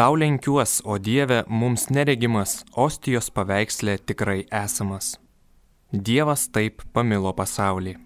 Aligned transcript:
Tau 0.00 0.16
lenkiuos, 0.16 0.80
o 0.84 0.96
Dieve, 0.98 1.42
mums 1.46 1.82
neregimas, 1.92 2.62
ostijos 2.72 3.26
paveikslė 3.36 3.98
tikrai 4.08 4.46
esamas. 4.48 5.18
Dievas 5.92 6.46
taip 6.48 6.80
pamilo 6.96 7.34
pasaulį. 7.36 7.98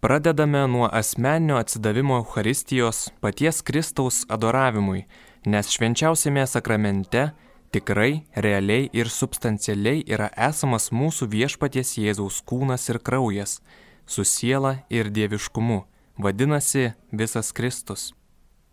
Pradedame 0.00 0.62
nuo 0.72 0.88
asmeninio 0.88 1.58
atsidavimo 1.60 2.16
Euharistijos 2.22 3.10
paties 3.20 3.60
Kristaus 3.60 4.22
adoravimui, 4.32 5.04
nes 5.44 5.68
švenčiausiame 5.76 6.46
sakramente 6.48 7.26
tikrai, 7.76 8.22
realiai 8.32 8.88
ir 8.96 9.12
substancialiai 9.12 10.06
yra 10.08 10.30
esamas 10.48 10.88
mūsų 10.88 11.28
viešpaties 11.34 11.98
Jėzaus 12.06 12.40
kūnas 12.40 12.88
ir 12.88 13.04
kraujas, 13.04 13.58
su 14.06 14.24
siela 14.24 14.78
ir 14.88 15.12
dieviškumu, 15.12 15.82
vadinasi 16.16 16.94
visas 17.12 17.52
Kristus. 17.52 18.14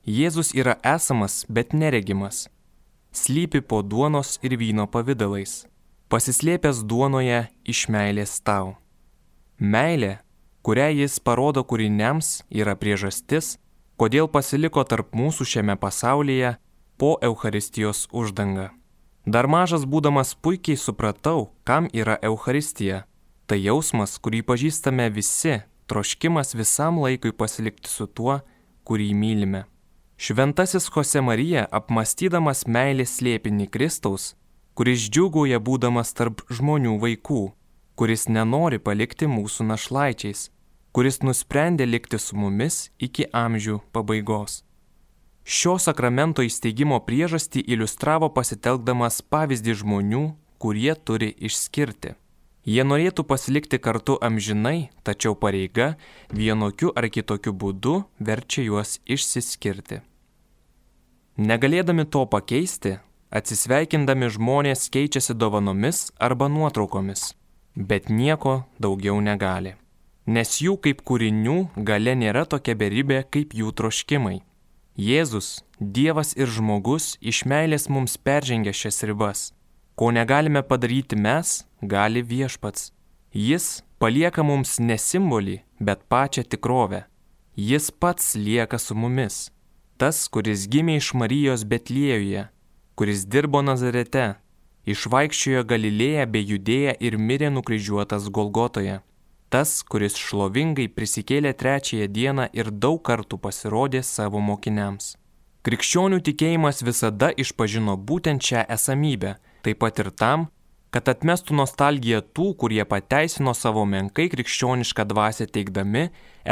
Jėzus 0.06 0.54
yra 0.54 0.78
esamas, 0.86 1.46
bet 1.50 1.74
neregimas. 1.74 2.46
Slypi 3.12 3.62
po 3.62 3.82
duonos 3.82 4.38
ir 4.44 4.58
vyno 4.60 4.86
pavydalais, 4.92 5.66
pasislėpęs 6.10 6.84
duonoje 6.86 7.48
iš 7.66 7.88
meilės 7.90 8.38
tau. 8.46 8.76
Meilė 9.58 10.20
kurią 10.66 10.88
jis 10.98 11.20
parodo 11.22 11.62
kūriniams, 11.62 12.42
yra 12.50 12.74
priežastis, 12.82 13.60
kodėl 14.02 14.26
pasiliko 14.36 14.82
tarp 14.90 15.14
mūsų 15.14 15.46
šiame 15.52 15.76
pasaulyje 15.78 16.56
po 16.98 17.12
Euharistijos 17.28 18.08
uždanga. 18.10 18.72
Dar 19.30 19.46
mažas 19.46 19.86
būdamas 19.86 20.34
puikiai 20.34 20.78
supratau, 20.78 21.52
kam 21.70 21.90
yra 21.94 22.18
Euharistija. 22.22 23.04
Tai 23.46 23.60
jausmas, 23.62 24.18
kurį 24.18 24.42
pažįstame 24.50 25.06
visi, 25.14 25.60
troškimas 25.86 26.58
visam 26.58 26.98
laikui 27.04 27.30
pasilikti 27.30 27.90
su 27.90 28.10
tuo, 28.10 28.40
kurį 28.90 29.12
mylime. 29.14 29.66
Šventasis 30.18 30.88
Jose 30.96 31.22
Marija, 31.22 31.66
apmastydamas 31.72 32.64
meilės 32.72 33.18
slėpinį 33.20 33.68
Kristaus, 33.68 34.32
kuris 34.74 35.10
džiugoja 35.12 35.60
būdamas 35.60 36.14
tarp 36.16 36.44
žmonių 36.48 36.96
vaikų, 37.02 37.42
kuris 38.00 38.30
nenori 38.32 38.80
palikti 38.80 39.28
mūsų 39.28 39.68
našlaičiais, 39.68 40.50
kuris 40.96 41.20
nusprendė 41.20 41.84
likti 41.88 42.20
su 42.20 42.40
mumis 42.40 42.90
iki 43.00 43.28
amžių 43.36 43.82
pabaigos. 43.92 44.62
Šio 45.44 45.76
sakramento 45.84 46.42
įsteigimo 46.42 47.02
priežastį 47.06 47.66
iliustravo 47.76 48.32
pasitelkdamas 48.34 49.20
pavyzdį 49.22 49.76
žmonių, 49.84 50.24
kurie 50.64 50.96
turi 50.96 51.36
išskirti. 51.38 52.16
Jie 52.66 52.82
norėtų 52.82 53.26
pasilikti 53.30 53.78
kartu 53.78 54.18
amžinai, 54.26 54.90
tačiau 55.06 55.36
pareiga 55.38 55.94
vienokiu 56.34 56.90
ar 56.98 57.10
kitokiu 57.14 57.54
būdu 57.54 58.00
verčia 58.20 58.66
juos 58.66 58.98
išsiskirti. 59.06 60.02
Negalėdami 61.38 62.08
to 62.10 62.26
pakeisti, 62.26 62.98
atsisveikindami 63.30 64.32
žmonės 64.34 64.90
keičiasi 64.90 65.38
dovanomis 65.38 66.10
arba 66.18 66.50
nuotraukomis, 66.50 67.34
bet 67.76 68.10
nieko 68.10 68.64
daugiau 68.80 69.22
negali 69.22 69.76
nes 70.26 70.58
jų 70.62 70.76
kaip 70.82 71.04
kūrinių 71.06 71.58
gale 71.86 72.16
nėra 72.18 72.46
tokia 72.50 72.76
beribė 72.76 73.24
kaip 73.30 73.54
jų 73.54 73.72
troškimai. 73.78 74.42
Jėzus, 74.96 75.62
Dievas 75.80 76.32
ir 76.40 76.48
žmogus 76.48 77.18
iš 77.20 77.44
meilės 77.52 77.90
mums 77.92 78.16
peržengia 78.16 78.72
šias 78.72 79.04
ribas. 79.04 79.52
Ko 80.00 80.08
negalime 80.12 80.62
padaryti 80.64 81.18
mes, 81.20 81.66
gali 81.92 82.22
viešpats. 82.22 82.92
Jis 83.34 83.84
palieka 84.00 84.44
mums 84.44 84.78
ne 84.80 84.98
simbolį, 84.98 85.60
bet 85.80 86.06
pačią 86.12 86.44
tikrovę. 86.44 87.06
Jis 87.56 87.92
pats 87.92 88.36
lieka 88.36 88.80
su 88.80 88.96
mumis. 88.96 89.50
Tas, 89.98 90.28
kuris 90.28 90.68
gimė 90.68 90.98
iš 91.00 91.14
Marijos 91.16 91.64
Betlėjuje, 91.64 92.48
kuris 93.00 93.26
dirbo 93.32 93.62
Nazarete, 93.64 94.36
išvaikščiojo 94.86 95.64
Galilėją 95.64 96.30
bei 96.32 96.48
Judėją 96.52 96.96
ir 97.00 97.18
mirė 97.18 97.52
nukryžiuotas 97.56 98.28
Golgotoje 98.28 99.02
tas, 99.56 99.82
kuris 99.88 100.18
šlovingai 100.20 100.90
prisikėlė 100.92 101.54
trečiąją 101.56 102.08
dieną 102.12 102.48
ir 102.60 102.72
daug 102.84 103.00
kartų 103.08 103.38
pasirodė 103.40 104.02
savo 104.04 104.42
mokiniams. 104.44 105.14
Krikščionių 105.66 106.20
tikėjimas 106.28 106.84
visada 106.86 107.32
išpažino 107.44 107.96
būtent 108.10 108.44
šią 108.44 108.66
esamybę, 108.76 109.36
taip 109.64 109.80
pat 109.82 110.02
ir 110.04 110.12
tam, 110.12 110.50
kad 110.96 111.12
atmestų 111.12 111.58
nostalgiją 111.60 112.22
tų, 112.32 112.54
kurie 112.62 112.80
pateisino 112.88 113.52
savo 113.52 113.84
menkai 113.84 114.30
krikščionišką 114.32 115.04
dvasę 115.12 115.50
teikdami, 115.52 116.06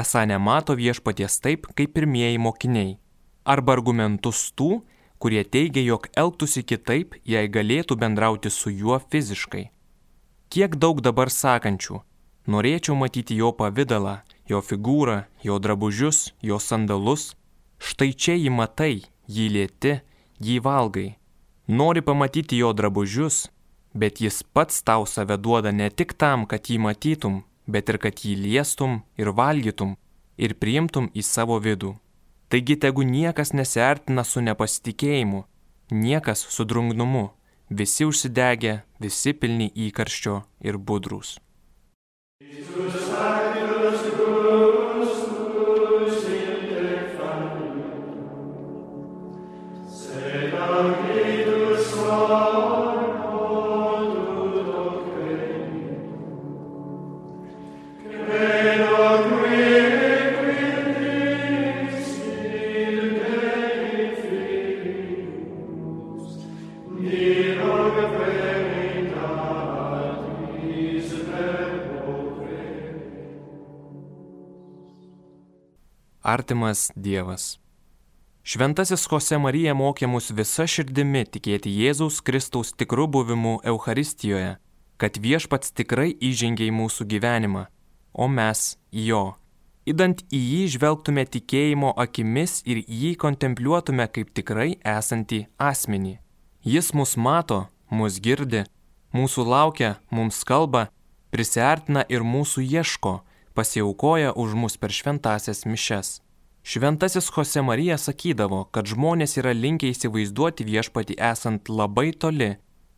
esą 0.03 0.25
nemato 0.27 0.75
viešpaties 0.75 1.39
taip, 1.39 1.69
kaip 1.79 1.95
pirmieji 1.95 2.41
mokiniai. 2.43 2.97
Arba 3.47 3.77
argumentus 3.77 4.49
tų, 4.51 4.81
kurie 5.23 5.45
teigia, 5.47 5.87
jog 5.87 6.09
elgtųsi 6.19 6.67
kitaip, 6.67 7.15
jei 7.23 7.47
galėtų 7.47 7.95
bendrauti 8.03 8.51
su 8.51 8.73
juo 8.75 8.99
fiziškai. 8.99 9.69
Kiek 10.51 10.75
daug 10.75 10.99
dabar 10.99 11.31
sakančių, 11.31 12.03
Norėčiau 12.43 12.97
matyti 12.99 13.37
jo 13.39 13.53
pavydalą, 13.55 14.17
jo 14.51 14.59
figūrą, 14.59 15.23
jo 15.47 15.59
drabužius, 15.63 16.33
jo 16.43 16.59
sandalus. 16.59 17.37
Štai 17.79 18.11
čia 18.11 18.35
jį 18.35 18.51
matai, 18.51 19.05
jį 19.31 19.45
lieti, 19.55 19.93
jį 20.43 20.57
valgai. 20.65 21.13
Nori 21.71 22.03
pamatyti 22.03 22.59
jo 22.59 22.73
drabužius, 22.75 23.45
bet 23.93 24.21
jis 24.21 24.43
pats 24.43 24.81
tau 24.83 25.05
save 25.05 25.37
duoda 25.37 25.71
ne 25.71 25.89
tik 25.89 26.13
tam, 26.17 26.45
kad 26.45 26.69
jį 26.69 26.79
matytum, 26.85 27.43
bet 27.67 27.89
ir 27.89 27.97
kad 27.97 28.19
jį 28.25 28.35
liestum 28.45 29.01
ir 29.17 29.31
valgytum 29.31 29.95
ir 30.37 30.55
priimtum 30.57 31.09
į 31.13 31.23
savo 31.23 31.59
vidų. 31.61 31.93
Taigi 32.49 32.75
tegu 32.77 33.05
niekas 33.05 33.53
nesiartina 33.53 34.23
su 34.23 34.41
nepasitikėjimu, 34.41 35.45
niekas 35.89 36.45
su 36.55 36.65
drungnumu, 36.65 37.31
visi 37.69 38.05
užsidegę, 38.05 38.81
visi 38.99 39.33
pilni 39.33 39.71
įkarščio 39.87 40.41
ir 40.61 40.77
budrus. 40.77 41.39
Artimas 76.35 76.91
Dievas. 76.95 77.59
Šventasis 78.43 79.05
Jose 79.07 79.37
Marija 79.39 79.71
mokė 79.77 80.07
mus 80.11 80.31
visa 80.35 80.65
širdimi 80.67 81.21
tikėti 81.35 81.71
Jėzaus 81.71 82.17
Kristaus 82.27 82.73
tikrų 82.75 83.05
buvimu 83.15 83.53
Euharistijoje, 83.71 84.57
kad 84.99 85.19
viešpats 85.25 85.71
tikrai 85.77 86.09
įžengė 86.29 86.67
į 86.67 86.73
mūsų 86.75 87.07
gyvenimą, 87.13 87.67
o 88.11 88.27
mes 88.27 88.73
į 88.91 89.05
jo. 89.11 89.23
Įdant 89.87 90.25
į 90.31 90.39
jį 90.39 90.63
žvelgtume 90.75 91.23
tikėjimo 91.27 91.93
akimis 91.99 92.61
ir 92.67 92.81
jį 92.87 93.13
kontempliuotume 93.19 94.09
kaip 94.15 94.33
tikrai 94.35 94.73
esantį 94.79 95.45
asmenį. 95.59 96.17
Jis 96.63 96.93
mus 96.95 97.17
mato, 97.19 97.65
mus 97.91 98.19
girdi, 98.23 98.63
mūsų 99.15 99.43
laukia, 99.43 99.97
mums 100.11 100.39
kalba, 100.47 100.87
prisartina 101.35 102.03
ir 102.07 102.23
mūsų 102.23 102.63
ieško, 102.63 103.17
pasiaukoja 103.55 104.35
už 104.39 104.55
mus 104.55 104.79
per 104.79 104.95
šventasias 104.95 105.65
mišes. 105.67 106.22
Šventasis 106.63 107.31
Jose 107.37 107.61
Marija 107.61 107.97
sakydavo, 107.97 108.63
kad 108.71 108.87
žmonės 108.87 109.35
yra 109.41 109.51
linkę 109.51 109.89
įsivaizduoti 109.91 110.63
viešpatį 110.63 111.17
esant 111.19 111.67
labai 111.67 112.13
toli, 112.15 112.53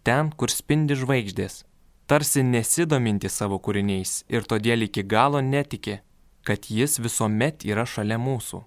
ten, 0.06 0.30
kur 0.30 0.54
spindi 0.54 0.94
žvaigždės, 0.94 1.64
tarsi 2.06 2.44
nesidominti 2.46 3.30
savo 3.30 3.58
kūriniais 3.58 4.22
ir 4.30 4.46
todėl 4.46 4.86
iki 4.86 5.02
galo 5.02 5.42
netiki, 5.42 5.98
kad 6.46 6.70
jis 6.70 7.00
visuomet 7.02 7.66
yra 7.66 7.88
šalia 7.90 8.22
mūsų. 8.22 8.62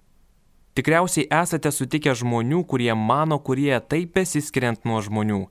Tikriausiai 0.75 1.29
esate 1.31 1.71
sutikę 1.71 2.11
žmonių, 2.15 2.65
kurie 2.67 2.91
mano, 2.91 3.39
kurie 3.39 3.79
taip 3.79 4.11
besiskiriant 4.19 4.83
nuo 4.83 4.99
žmonių, 4.99 5.45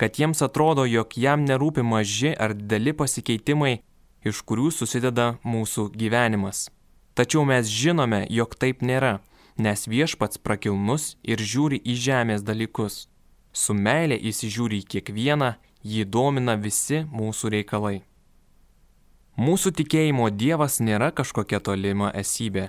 kad 0.00 0.16
jiems 0.16 0.40
atrodo, 0.42 0.88
jog 0.88 1.12
jam 1.20 1.44
nerūpi 1.44 1.84
maži 1.84 2.32
ar 2.32 2.56
dideli 2.56 2.96
pasikeitimai 2.96 3.82
iš 4.24 4.40
kurių 4.48 4.72
susideda 4.72 5.34
mūsų 5.44 5.90
gyvenimas. 5.92 6.70
Tačiau 7.14 7.44
mes 7.46 7.68
žinome, 7.70 8.24
jog 8.30 8.56
taip 8.58 8.82
nėra, 8.82 9.20
nes 9.56 9.86
viešpats 9.86 10.40
prakilnus 10.42 11.14
ir 11.22 11.38
žiūri 11.38 11.78
į 11.78 11.94
žemės 12.06 12.42
dalykus. 12.42 13.06
Su 13.54 13.74
meilė 13.74 14.18
įsižiūri 14.18 14.80
į 14.82 14.88
kiekvieną, 14.96 15.54
jį 15.86 16.04
domina 16.10 16.56
visi 16.58 17.04
mūsų 17.06 17.52
reikalai. 17.54 18.00
Mūsų 19.38 19.70
tikėjimo 19.78 20.26
Dievas 20.30 20.80
nėra 20.82 21.12
kažkokia 21.14 21.58
tolima 21.62 22.10
esybė, 22.14 22.68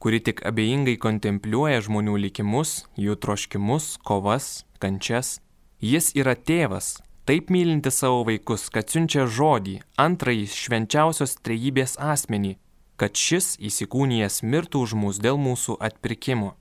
kuri 0.00 0.20
tik 0.20 0.42
abejingai 0.48 0.96
kontempliuoja 1.00 1.80
žmonių 1.88 2.18
likimus, 2.26 2.84
jų 3.00 3.16
troškimus, 3.20 3.96
kovas, 4.04 4.66
kančias. 4.80 5.38
Jis 5.80 6.12
yra 6.16 6.32
tėvas, 6.36 6.98
taip 7.28 7.48
mylinti 7.52 7.92
savo 7.92 8.24
vaikus, 8.28 8.68
kad 8.72 8.88
siunčia 8.92 9.26
žodį, 9.28 9.80
antrąjį 10.00 10.46
švenčiausios 10.52 11.36
trejybės 11.44 11.96
asmenį, 12.00 12.56
kad 13.00 13.16
šis 13.16 13.56
įsikūnijas 13.60 14.42
mirtų 14.42 14.84
už 14.86 14.94
mus 14.98 15.18
dėl 15.22 15.40
mūsų 15.40 15.76
atpirkimo. 15.88 16.54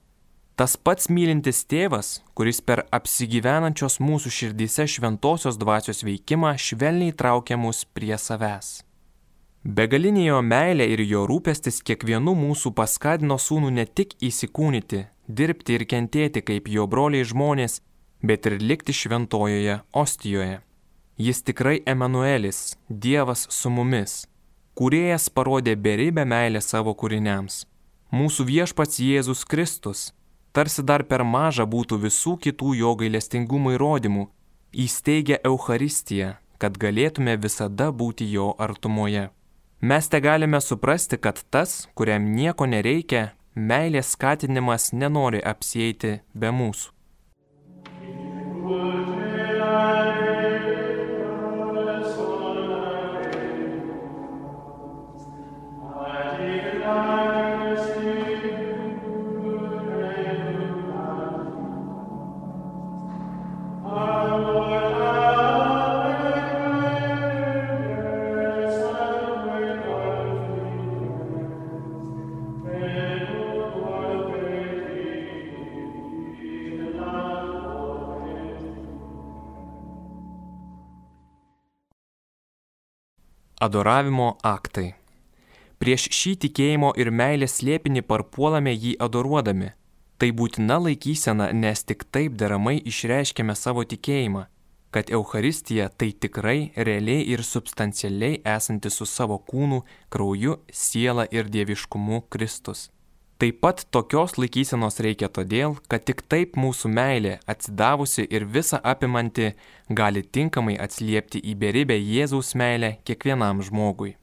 Tas 0.55 0.77
pats 0.79 1.09
mylintis 1.11 1.65
tėvas, 1.67 2.21
kuris 2.31 2.61
per 2.63 2.85
apsigyvenančios 2.95 3.99
mūsų 3.99 4.31
širdyse 4.31 4.85
šventosios 4.87 5.57
dvasios 5.59 5.99
veikimą 6.07 6.53
švelniai 6.55 7.11
traukia 7.11 7.57
mus 7.59 7.83
prie 7.83 8.15
savęs. 8.15 8.77
Begalinė 9.65 10.27
jo 10.27 10.39
meilė 10.45 10.85
ir 10.93 11.01
jo 11.09 11.25
rūpestis 11.27 11.81
kiekvienu 11.83 12.35
mūsų 12.37 12.71
paskatino 12.77 13.35
sūnų 13.41 13.73
ne 13.79 13.85
tik 13.85 14.13
įsikūnyti, 14.23 15.01
dirbti 15.27 15.75
ir 15.75 15.83
kentėti 15.89 16.43
kaip 16.45 16.69
jo 16.69 16.85
broliai 16.87 17.25
žmonės, 17.27 17.81
bet 18.21 18.45
ir 18.45 18.59
likti 18.61 18.93
šventojoje 18.93 19.81
Ostijoje. 19.91 20.61
Jis 21.17 21.41
tikrai 21.47 21.81
Emanuelis, 21.85 22.77
Dievas 22.89 23.47
su 23.49 23.69
mumis. 23.73 24.25
Kūrėjas 24.75 25.29
parodė 25.31 25.77
beribę 25.79 26.25
meilę 26.27 26.59
savo 26.59 26.91
kūriniams. 26.99 27.61
Mūsų 28.11 28.43
viešpats 28.49 28.99
Jėzus 28.99 29.43
Kristus 29.47 30.09
tarsi 30.55 30.83
dar 30.83 31.03
per 31.07 31.23
maža 31.23 31.63
būtų 31.63 31.99
visų 32.03 32.33
kitų 32.43 32.73
jo 32.79 32.91
gailestingumo 32.99 33.71
įrodymų, 33.75 34.25
įsteigia 34.85 35.39
Euharistiją, 35.47 36.33
kad 36.59 36.75
galėtume 36.79 37.37
visada 37.45 37.87
būti 37.91 38.27
jo 38.31 38.49
artumoje. 38.67 39.29
Mes 39.79 40.11
te 40.11 40.19
galime 40.19 40.59
suprasti, 40.63 41.19
kad 41.23 41.39
tas, 41.51 41.87
kuriam 41.95 42.27
nieko 42.35 42.67
nereikia, 42.67 43.29
meilės 43.55 44.11
skatinimas 44.15 44.91
nenori 44.91 45.39
apsėti 45.39 46.17
be 46.33 46.51
mūsų. 46.51 46.94
Adoravimo 83.65 84.35
aktai. 84.45 84.91
Prieš 85.81 86.03
šį 86.13 86.31
tikėjimo 86.43 86.91
ir 87.01 87.09
meilės 87.09 87.55
slėpinį 87.57 88.03
parpuolame 88.05 88.73
jį 88.75 88.91
adoruodami. 89.01 89.71
Tai 90.21 90.29
būtina 90.37 90.77
laikysena, 90.83 91.47
nes 91.63 91.81
tik 91.89 92.05
taip 92.13 92.35
deramai 92.41 92.75
išreiškiame 92.91 93.55
savo 93.57 93.81
tikėjimą, 93.89 94.43
kad 94.93 95.09
Euharistija 95.17 95.89
tai 95.89 96.11
tikrai, 96.13 96.59
realiai 96.77 97.25
ir 97.33 97.41
substancialiai 97.43 98.43
esanti 98.55 98.93
su 98.93 99.09
savo 99.09 99.39
kūnu, 99.49 99.81
krauju, 100.13 100.59
siela 100.83 101.25
ir 101.33 101.49
dieviškumu 101.49 102.21
Kristus. 102.29 102.91
Taip 103.37 103.57
pat 103.59 103.81
tokios 103.91 104.37
laikysenos 104.39 105.01
reikia 105.03 105.27
todėl, 105.27 105.73
kad 105.91 106.05
tik 106.07 106.21
taip 106.31 106.53
mūsų 106.55 106.87
meilė, 106.87 107.33
atsidavusi 107.51 108.23
ir 108.31 108.45
visa 108.47 108.77
apimanti, 108.79 109.49
gali 109.91 110.21
tinkamai 110.23 110.77
atsliepti 110.79 111.41
į 111.43 111.55
beribę 111.59 111.97
Jėzaus 111.99 112.53
meilę 112.55 112.93
kiekvienam 113.03 113.59
žmogui. 113.59 114.13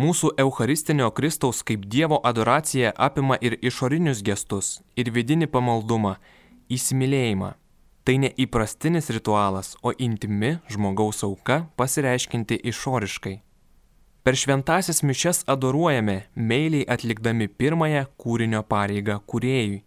Mūsų 0.00 0.32
Eucharistinio 0.42 1.12
Kristaus 1.14 1.60
kaip 1.62 1.84
Dievo 1.92 2.18
adoracija 2.26 2.90
apima 2.96 3.36
ir 3.38 3.54
išorinius 3.62 4.24
gestus, 4.26 4.80
ir 4.96 5.12
vidinį 5.14 5.46
pamaldumą, 5.54 6.16
įsimylėjimą. 6.74 7.52
Tai 8.02 8.16
ne 8.24 8.32
įprastinis 8.34 9.12
ritualas, 9.14 9.76
o 9.86 9.92
intimi 9.94 10.56
žmogaus 10.72 11.22
auka 11.22 11.60
pasireiškinti 11.78 12.58
išoriškai. 12.72 13.36
Per 14.22 14.36
šventasias 14.36 15.02
mišes 15.02 15.44
adoruojame, 15.48 16.16
meiliai 16.34 16.84
atlikdami 16.94 17.46
pirmąją 17.48 18.02
kūrinio 18.20 18.60
pareigą 18.68 19.16
kuriejui. 19.32 19.80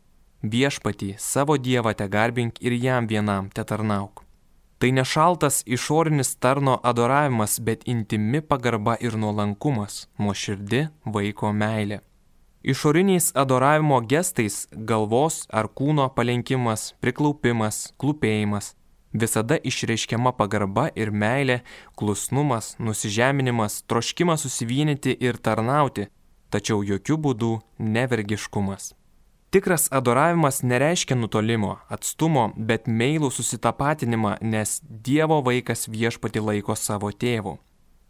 Viešpatį 0.54 1.12
savo 1.22 1.58
Dievą 1.62 1.94
te 2.00 2.08
garbink 2.16 2.58
ir 2.66 2.74
jam 2.74 3.06
vienam 3.08 3.52
te 3.54 3.64
tarnauk. 3.64 4.24
Tai 4.82 4.90
nešaltas 4.92 5.62
išorinis 5.66 6.34
tarno 6.36 6.80
adoravimas, 6.84 7.60
bet 7.62 7.86
intimi 7.86 8.42
pagarba 8.42 8.98
ir 9.00 9.14
nuolankumas, 9.16 10.08
nuoširdi 10.20 10.88
vaiko 11.06 11.54
meilė. 11.54 12.02
Išoriniais 12.64 13.32
adoravimo 13.38 14.02
gestais 14.02 14.66
galvos 14.74 15.44
ar 15.52 15.70
kūno 15.70 16.10
palenkimas, 16.16 16.94
priklaupimas, 17.00 17.92
klūpėjimas 18.02 18.74
visada 19.14 19.58
išreiškiama 19.64 20.34
pagarba 20.38 20.90
ir 20.96 21.12
meilė, 21.12 21.62
klusnumas, 21.96 22.74
nusižeminimas, 22.80 23.84
troškimas 23.88 24.44
susivienyti 24.46 25.16
ir 25.20 25.38
tarnauti, 25.38 26.10
tačiau 26.50 26.84
jokių 26.84 27.18
būdų 27.28 27.54
nevergiškumas. 27.80 28.94
Tikras 29.54 29.88
adoravimas 29.94 30.64
nereiškia 30.64 31.14
nutolimo, 31.16 31.76
atstumo, 31.90 32.48
bet 32.58 32.88
meilų 32.90 33.30
susitapatinimą, 33.30 34.40
nes 34.42 34.80
Dievo 34.82 35.44
vaikas 35.46 35.86
viešpati 35.94 36.42
laiko 36.42 36.74
savo 36.74 37.12
tėvu. 37.14 37.60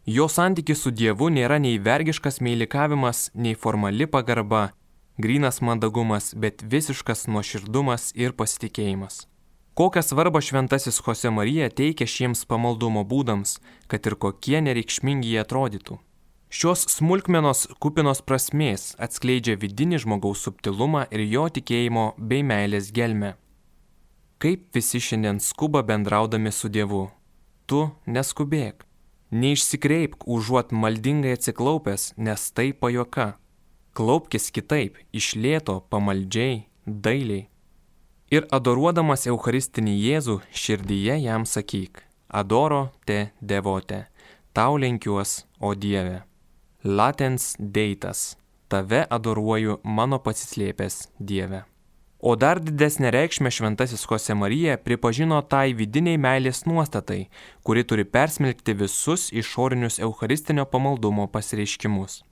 Jo 0.08 0.28
santykis 0.28 0.80
su 0.84 0.90
Dievu 0.92 1.28
nėra 1.28 1.60
nei 1.60 1.76
vergiškas 1.76 2.40
meilikavimas, 2.40 3.28
nei 3.34 3.52
formali 3.54 4.08
pagarba, 4.08 4.70
grinas 5.20 5.60
mandagumas, 5.60 6.32
bet 6.32 6.64
visiškas 6.64 7.26
nuoširdumas 7.28 8.12
ir 8.16 8.32
pasitikėjimas. 8.32 9.26
Kokią 9.74 10.02
svarbą 10.02 10.40
šventasis 10.40 11.00
Jose 11.06 11.30
Marija 11.30 11.66
teikia 11.70 12.06
šiems 12.06 12.44
pamaldumo 12.46 13.02
būdams, 13.02 13.56
kad 13.90 14.06
ir 14.06 14.14
kokie 14.14 14.60
nereikšmingi 14.62 15.32
jie 15.32 15.40
atrodytų. 15.42 15.96
Šios 16.54 16.84
smulkmenos 16.94 17.64
kupinos 17.82 18.20
prasmės 18.22 18.92
atskleidžia 19.02 19.56
vidinį 19.58 19.98
žmogaus 20.04 20.44
subtilumą 20.46 21.08
ir 21.10 21.24
jo 21.26 21.48
tikėjimo 21.56 22.04
bei 22.18 22.44
meilės 22.46 22.92
gelmę. 22.94 23.32
Kaip 24.38 24.68
visi 24.76 25.00
šiandien 25.02 25.40
skuba 25.42 25.82
bendraudami 25.82 26.52
su 26.54 26.70
Dievu. 26.70 27.08
Tu 27.66 27.80
neskubėk. 28.06 28.84
Neišsikreipk 29.34 30.28
užuot 30.30 30.70
maldingai 30.70 31.34
atsiklaupęs, 31.34 32.12
nes 32.16 32.46
tai 32.54 32.68
pajoka. 32.70 33.32
Klaupkis 33.98 34.52
kitaip, 34.54 35.02
išlėto, 35.10 35.80
pamaldžiai, 35.90 36.68
dailiai. 36.86 37.48
Ir 38.32 38.46
adoruodamas 38.54 39.26
Eucharistinį 39.28 39.94
Jėzų 40.00 40.38
širdyje 40.52 41.18
jam 41.26 41.44
sakyk, 41.44 42.00
adoro 42.28 42.88
te 43.04 43.34
devote, 43.40 44.06
tau 44.56 44.78
lenkiuos, 44.80 45.44
o 45.60 45.74
Dieve. 45.74 46.22
Latens 46.84 47.54
deitas, 47.58 48.34
tave 48.68 49.04
adoruoju 49.10 49.78
mano 49.84 50.18
pasislėpęs 50.24 51.08
Dieve. 51.20 51.64
O 52.24 52.32
dar 52.40 52.56
didesnė 52.56 53.10
reikšmė 53.12 53.50
šventasis 53.52 54.06
Jose 54.08 54.32
Marija 54.32 54.78
pripažino 54.80 55.42
tai 55.44 55.74
vidiniai 55.76 56.16
meilės 56.16 56.64
nuostatai, 56.64 57.26
kuri 57.62 57.84
turi 57.84 58.06
persmelkti 58.08 58.72
visus 58.80 59.28
išorinius 59.32 60.00
Eucharistinio 60.00 60.64
pamaldumo 60.64 61.26
pasireiškimus. 61.28 62.22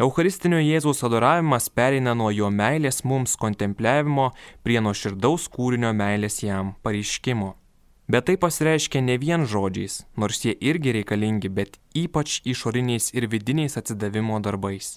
Eucharistinio 0.00 0.56
Jėzaus 0.64 1.02
adoravimas 1.04 1.66
pereina 1.76 2.14
nuo 2.16 2.30
jo 2.32 2.46
meilės 2.48 3.02
mums 3.04 3.34
kontempliavimo 3.36 4.30
prie 4.64 4.80
nuoširdaus 4.80 5.44
kūrinio 5.52 5.90
meilės 5.98 6.38
jam 6.40 6.70
pareiškimo. 6.86 7.50
Bet 8.08 8.24
tai 8.30 8.38
pasireiškia 8.40 9.02
ne 9.04 9.18
vien 9.20 9.44
žodžiais, 9.44 9.98
nors 10.16 10.40
jie 10.46 10.54
irgi 10.70 10.96
reikalingi, 10.96 11.52
bet 11.52 11.76
ypač 11.92 12.38
išoriniais 12.48 13.12
ir 13.12 13.28
vidiniais 13.28 13.76
atsidavimo 13.76 14.40
darbais. 14.40 14.94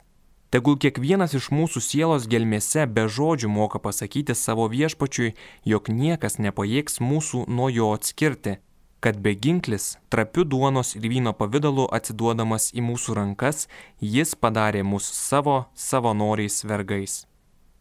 Tegul 0.55 0.79
kiekvienas 0.79 1.35
iš 1.35 1.51
mūsų 1.51 1.83
sielos 1.83 2.29
gelmėse 2.31 2.87
be 2.87 3.09
žodžių 3.11 3.51
moka 3.51 3.83
pasakyti 3.83 4.37
savo 4.39 4.69
viešpačiui, 4.71 5.33
jog 5.67 5.91
niekas 5.91 6.39
nepajėgs 6.39 7.03
mūsų 7.03 7.49
nuo 7.51 7.67
jo 7.67 7.91
atskirti, 7.91 8.61
kad 9.03 9.17
beginklis, 9.19 9.97
trapiu 10.09 10.45
duonos 10.47 10.95
ir 10.95 11.03
vyno 11.11 11.33
pavydalu 11.35 11.89
atsiduodamas 11.97 12.69
į 12.71 12.85
mūsų 12.87 13.17
rankas, 13.17 13.65
jis 13.99 14.31
padarė 14.39 14.85
mus 14.87 15.09
savo 15.11 15.57
savanoriais 15.75 16.61
vergais. 16.63 17.15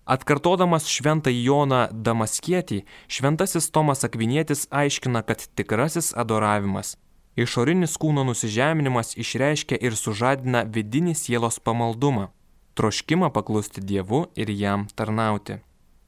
Atkartodamas 0.03 0.89
šventą 0.91 1.31
Joną 1.31 1.85
Damaskietį, 1.95 2.81
šventasis 3.07 3.71
Tomas 3.71 4.03
Akvinietis 4.03 4.67
aiškina, 4.75 5.23
kad 5.23 5.47
tikrasis 5.55 6.11
adoravimas, 6.19 6.97
išorinis 7.39 7.95
kūno 8.03 8.27
nusižeminimas 8.27 9.15
išreiškia 9.15 9.79
ir 9.79 9.95
sužadina 9.95 10.65
vidinį 10.67 11.15
sielos 11.15 11.63
pamaldumą. 11.63 12.33
troškimą 12.75 13.29
paklusti 13.31 13.81
Dievu 13.81 14.27
ir 14.35 14.51
jam 14.51 14.87
tarnauti. 14.97 15.59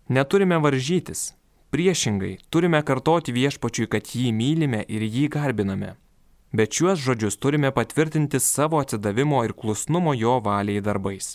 Neturime 0.08 0.58
varžytis, 0.58 1.34
priešingai 1.74 2.36
turime 2.50 2.78
kartoti 2.86 3.32
viešpačiui, 3.34 3.88
kad 3.90 4.06
jį 4.06 4.28
mylime 4.30 4.84
ir 4.86 5.02
jį 5.02 5.24
garbiname. 5.34 5.96
Bet 6.54 6.76
šiuos 6.76 7.00
žodžius 7.02 7.40
turime 7.42 7.72
patvirtinti 7.74 8.38
savo 8.38 8.78
atsidavimo 8.78 9.40
ir 9.42 9.56
klusnumo 9.58 10.14
jo 10.14 10.36
valiai 10.44 10.84
darbais. 10.88 11.32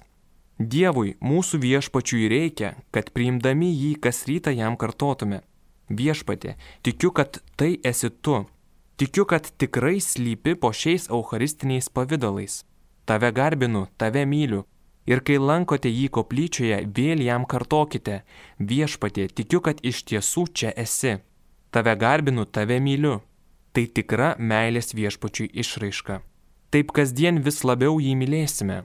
Dievui, 0.59 1.17
mūsų 1.19 1.59
viešpačiui 1.65 2.29
reikia, 2.31 2.71
kad 2.95 3.11
priimdami 3.11 3.73
jį 3.73 3.91
kas 4.05 4.23
rytą 4.31 4.55
jam 4.55 4.79
kartotume. 4.79 5.41
Viešpatė, 5.91 6.55
tikiu, 6.87 7.11
kad 7.11 7.41
tai 7.59 7.73
esi 7.83 8.07
tu. 8.09 8.45
Tikiu, 8.95 9.25
kad 9.27 9.51
tikrai 9.59 9.97
slypi 9.99 10.55
po 10.55 10.71
šiais 10.71 11.09
eucharistiniais 11.11 11.91
pavydalais. 11.91 12.61
Tave 13.03 13.31
garbinu, 13.35 13.87
tave 13.99 14.23
myliu, 14.23 14.63
Ir 15.09 15.23
kai 15.25 15.39
lankote 15.41 15.89
jį 15.89 16.07
koplyčioje, 16.13 16.83
vėl 16.93 17.23
jam 17.25 17.47
kartokite, 17.49 18.21
viešpatie, 18.61 19.25
tikiu, 19.33 19.61
kad 19.65 19.81
iš 19.81 20.03
tiesų 20.05 20.45
čia 20.53 20.73
esi. 20.77 21.17
Tave 21.73 21.95
garbinu, 21.97 22.45
tave 22.45 22.77
myliu. 22.77 23.17
Tai 23.73 23.85
tikra 23.95 24.35
meilės 24.37 24.93
viešpačiui 24.93 25.49
išraiška. 25.63 26.21
Taip 26.69 26.93
kasdien 26.93 27.41
vis 27.41 27.63
labiau 27.65 27.97
jį 27.97 28.13
mylėsime. 28.21 28.83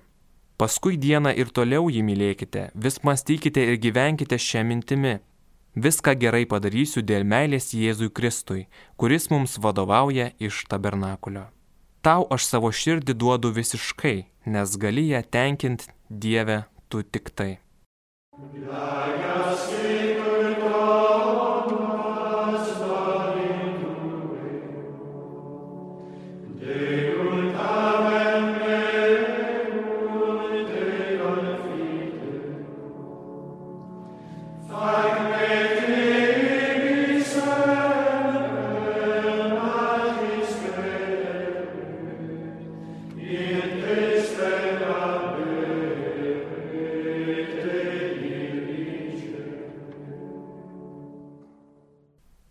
Paskui 0.57 0.97
dieną 0.97 1.35
ir 1.37 1.51
toliau 1.53 1.91
jį 1.93 2.01
mylėkite, 2.07 2.71
vis 2.75 3.01
mąstykite 3.05 3.65
ir 3.69 3.81
gyvenkite 3.83 4.39
šią 4.41 4.63
mintimį. 4.69 5.17
Viską 5.75 6.15
gerai 6.17 6.45
padarysiu 6.47 7.03
dėl 7.03 7.25
meilės 7.27 7.73
Jėzui 7.75 8.09
Kristui, 8.15 8.69
kuris 8.97 9.27
mums 9.33 9.59
vadovauja 9.59 10.31
iš 10.39 10.63
tabernakulio. 10.71 11.49
Tau 12.01 12.29
aš 12.31 12.47
savo 12.47 12.71
širdį 12.71 13.17
duodu 13.19 13.51
visiškai, 13.57 14.29
nes 14.47 14.77
gali 14.79 15.09
ją 15.09 15.23
tenkinti 15.31 15.87
Dieve, 16.11 16.59
tu 16.89 17.03
tik 17.03 17.31
tai. 17.37 17.53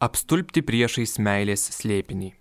Apstulpti 0.04 0.60
priešais 0.68 1.16
meilės 1.24 1.62
slėpinį. 1.78 2.34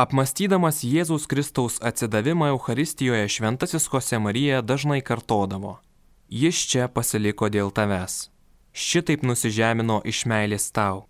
Apmastydamas 0.00 0.78
Jėzaus 0.84 1.26
Kristaus 1.28 1.76
atsidavimą 1.84 2.48
Euharistijoje 2.54 3.28
šventasis 3.34 3.88
Jose 3.92 4.20
Marija 4.20 4.62
dažnai 4.62 5.02
kartodavo- 5.02 5.76
Jis 6.40 6.62
čia 6.70 6.88
pasiliko 6.88 7.50
dėl 7.52 7.70
tavęs. 7.78 8.30
Šitaip 8.72 9.22
nusižemino 9.28 10.00
iš 10.04 10.24
meilės 10.24 10.72
tau. 10.72 11.06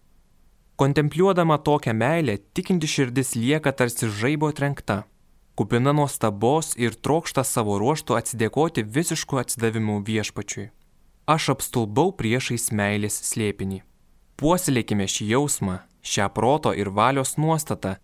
Kontempliuodama 0.76 1.58
tokią 1.58 1.94
meilę, 1.94 2.38
tikinti 2.54 2.86
širdis 2.86 3.34
lieka 3.36 3.72
tarsi 3.72 4.06
žaibo 4.10 4.52
trenkta, 4.52 5.04
kupina 5.54 5.92
nuostabos 5.92 6.74
ir 6.76 6.94
trokšta 6.94 7.44
savo 7.44 7.78
ruoštų 7.78 8.12
atsidėkoti 8.20 8.82
visišku 8.82 9.38
atsidavimu 9.38 10.02
viešpačiui. 10.02 10.70
Aš 11.26 11.48
apstulbau 11.54 12.12
priešais 12.12 12.72
meilės 12.72 13.16
slėpinį. 13.30 13.82
Puoselėkime 14.36 15.06
šį 15.08 15.30
jausmą, 15.30 15.78
šią 16.04 16.26
proto 16.36 16.74
ir 16.76 16.90
valios 16.92 17.38
nuostatą, 17.40 17.94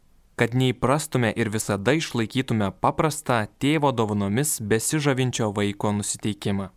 kad 0.40 0.54
neįprastume 0.56 1.28
ir 1.36 1.50
visada 1.52 1.92
išlaikytume 1.92 2.70
paprastą 2.80 3.42
tėvo 3.60 3.90
dovanomis 3.92 4.54
besižavinčio 4.70 5.50
vaiko 5.52 5.90
nusiteikimą. 5.92 6.70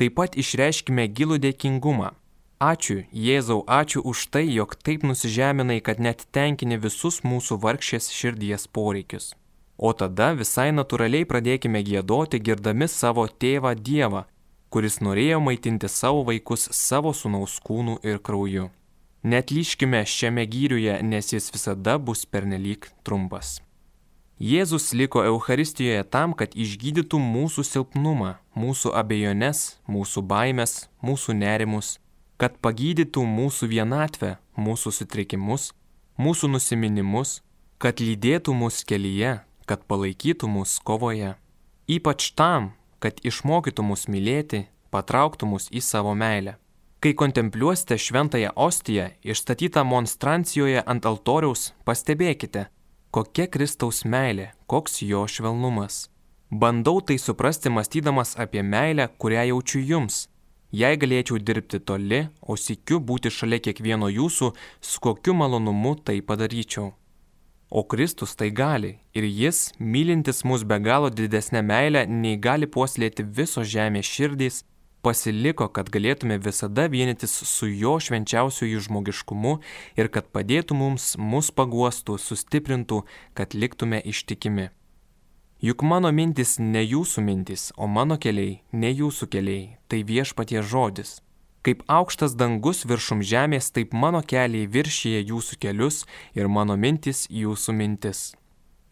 Taip 0.00 0.14
pat 0.16 0.38
išreiškime 0.40 1.04
gilų 1.18 1.36
dėkingumą. 1.44 2.14
Ačiū, 2.56 3.02
Jėzau, 3.12 3.58
ačiū 3.68 4.00
už 4.00 4.22
tai, 4.32 4.46
jog 4.48 4.72
taip 4.80 5.04
nusižeminai, 5.04 5.82
kad 5.84 6.00
net 6.00 6.24
tenkini 6.32 6.80
visus 6.80 7.20
mūsų 7.20 7.60
vargšės 7.60 8.08
širdies 8.16 8.64
poreikius. 8.72 9.34
O 9.76 9.92
tada 9.92 10.30
visai 10.32 10.70
natūraliai 10.72 11.28
pradėkime 11.28 11.84
gėdoti 11.84 12.40
girdami 12.40 12.88
savo 12.88 13.26
tėvą 13.28 13.74
Dievą, 13.76 14.24
kuris 14.72 15.02
norėjo 15.04 15.44
maitinti 15.44 15.92
savo 15.92 16.24
vaikus 16.24 16.70
savo 16.72 17.12
sunaus 17.12 17.60
kūnų 17.60 18.00
ir 18.08 18.24
krauju. 18.24 18.70
Netlyškime 19.26 20.04
šiame 20.06 20.44
gyriuje, 20.46 21.02
nes 21.02 21.32
jis 21.32 21.50
visada 21.50 21.96
bus 21.98 22.20
pernelyg 22.30 22.84
trumpas. 23.02 23.56
Jėzus 24.38 24.92
liko 24.94 25.24
Euharistijoje 25.26 26.04
tam, 26.14 26.34
kad 26.38 26.52
išgydytų 26.54 27.18
mūsų 27.18 27.64
silpnumą, 27.66 28.36
mūsų 28.54 28.92
abejones, 29.00 29.80
mūsų 29.90 30.22
baimės, 30.30 30.74
mūsų 31.02 31.34
nerimus, 31.40 31.96
kad 32.38 32.54
pagydytų 32.62 33.24
mūsų 33.26 33.66
vienatvę, 33.72 34.36
mūsų 34.54 34.92
sutrikimus, 35.00 35.72
mūsų 36.22 36.52
nusiminimus, 36.52 37.40
kad 37.82 37.98
lydėtų 37.98 38.54
mus 38.54 38.84
kelyje, 38.86 39.40
kad 39.66 39.82
palaikytų 39.90 40.52
mus 40.54 40.76
kovoje. 40.78 41.32
Ypač 41.90 42.30
tam, 42.38 42.70
kad 43.02 43.18
išmokytų 43.26 43.88
mus 43.90 44.06
mylėti, 44.06 44.68
patrauktų 44.94 45.50
mus 45.50 45.66
į 45.74 45.82
savo 45.82 46.14
meilę. 46.14 46.60
Kai 47.00 47.14
kontempliuosite 47.14 47.98
šventąją 47.98 48.50
ostiją 48.54 49.10
išstatytą 49.22 49.84
monstrancijoje 49.84 50.80
ant 50.84 51.06
altoriaus, 51.06 51.72
pastebėkite, 51.84 52.66
kokia 53.10 53.46
Kristaus 53.52 54.04
meilė, 54.04 54.52
koks 54.66 55.02
jo 55.02 55.26
švelnumas. 55.28 56.06
Bandau 56.50 57.00
tai 57.00 57.18
suprasti 57.18 57.70
mąstydamas 57.70 58.38
apie 58.38 58.62
meilę, 58.62 59.08
kurią 59.18 59.42
jaučiu 59.50 59.80
jums. 59.80 60.28
Jei 60.72 60.96
galėčiau 60.98 61.38
dirbti 61.38 61.80
toli, 61.80 62.26
o 62.42 62.56
sikiu 62.56 62.98
būti 63.00 63.30
šalia 63.30 63.58
kiekvieno 63.64 64.08
jūsų, 64.10 64.52
su 64.80 65.00
kokiu 65.00 65.34
malonumu 65.34 65.94
tai 65.96 66.20
padaryčiau. 66.22 66.94
O 67.70 67.82
Kristus 67.82 68.36
tai 68.36 68.50
gali 68.50 68.92
ir 69.14 69.24
jis, 69.24 69.72
mylintis 69.78 70.44
mus 70.44 70.62
be 70.62 70.78
galo 70.78 71.10
didesnę 71.10 71.62
meilę, 71.62 72.06
nei 72.06 72.36
gali 72.36 72.66
puoslėti 72.66 73.26
visos 73.26 73.66
žemės 73.66 74.06
širdys, 74.06 74.62
pasiliko, 75.02 75.68
kad 75.68 75.90
galėtume 75.92 76.38
visada 76.42 76.86
vienytis 76.92 77.34
su 77.48 77.68
jo 77.68 77.96
švenčiausiųjų 78.02 78.80
žmogiškumu 78.88 79.58
ir 79.98 80.08
kad 80.12 80.30
padėtų 80.32 80.78
mums, 80.78 81.14
mus 81.18 81.50
paguostų, 81.50 82.18
sustiprintų, 82.20 83.02
kad 83.34 83.54
liktume 83.54 84.00
ištikimi. 84.00 84.70
Juk 85.64 85.82
mano 85.88 86.10
mintis 86.12 86.58
ne 86.60 86.82
jūsų 86.84 87.22
mintis, 87.24 87.70
o 87.80 87.86
mano 87.88 88.18
keliai 88.20 88.58
ne 88.72 88.90
jūsų 88.92 89.30
keliai, 89.32 89.62
tai 89.88 90.02
viešpatie 90.04 90.60
žodis. 90.60 91.22
Kaip 91.64 91.80
aukštas 91.90 92.36
dangus 92.38 92.84
viršum 92.86 93.24
žemės, 93.24 93.72
taip 93.74 93.96
mano 93.96 94.20
keliai 94.22 94.68
viršyje 94.70 95.24
jūsų 95.32 95.56
kelius 95.64 96.04
ir 96.36 96.46
mano 96.46 96.76
mintis 96.76 97.24
jūsų 97.32 97.72
mintis. 97.74 98.20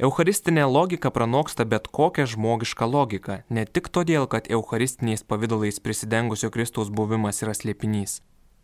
Eucharistinė 0.02 0.64
logika 0.66 1.10
pranoksta 1.14 1.62
bet 1.70 1.84
kokią 1.86 2.24
žmogišką 2.26 2.86
logiką, 2.90 3.34
ne 3.46 3.62
tik 3.62 3.86
todėl, 3.94 4.26
kad 4.26 4.48
eucharistiniais 4.50 5.22
pavydalais 5.22 5.78
prisidengusio 5.78 6.50
Kristaus 6.50 6.90
buvimas 6.90 7.38
yra 7.46 7.54
slėpinys, 7.54 8.16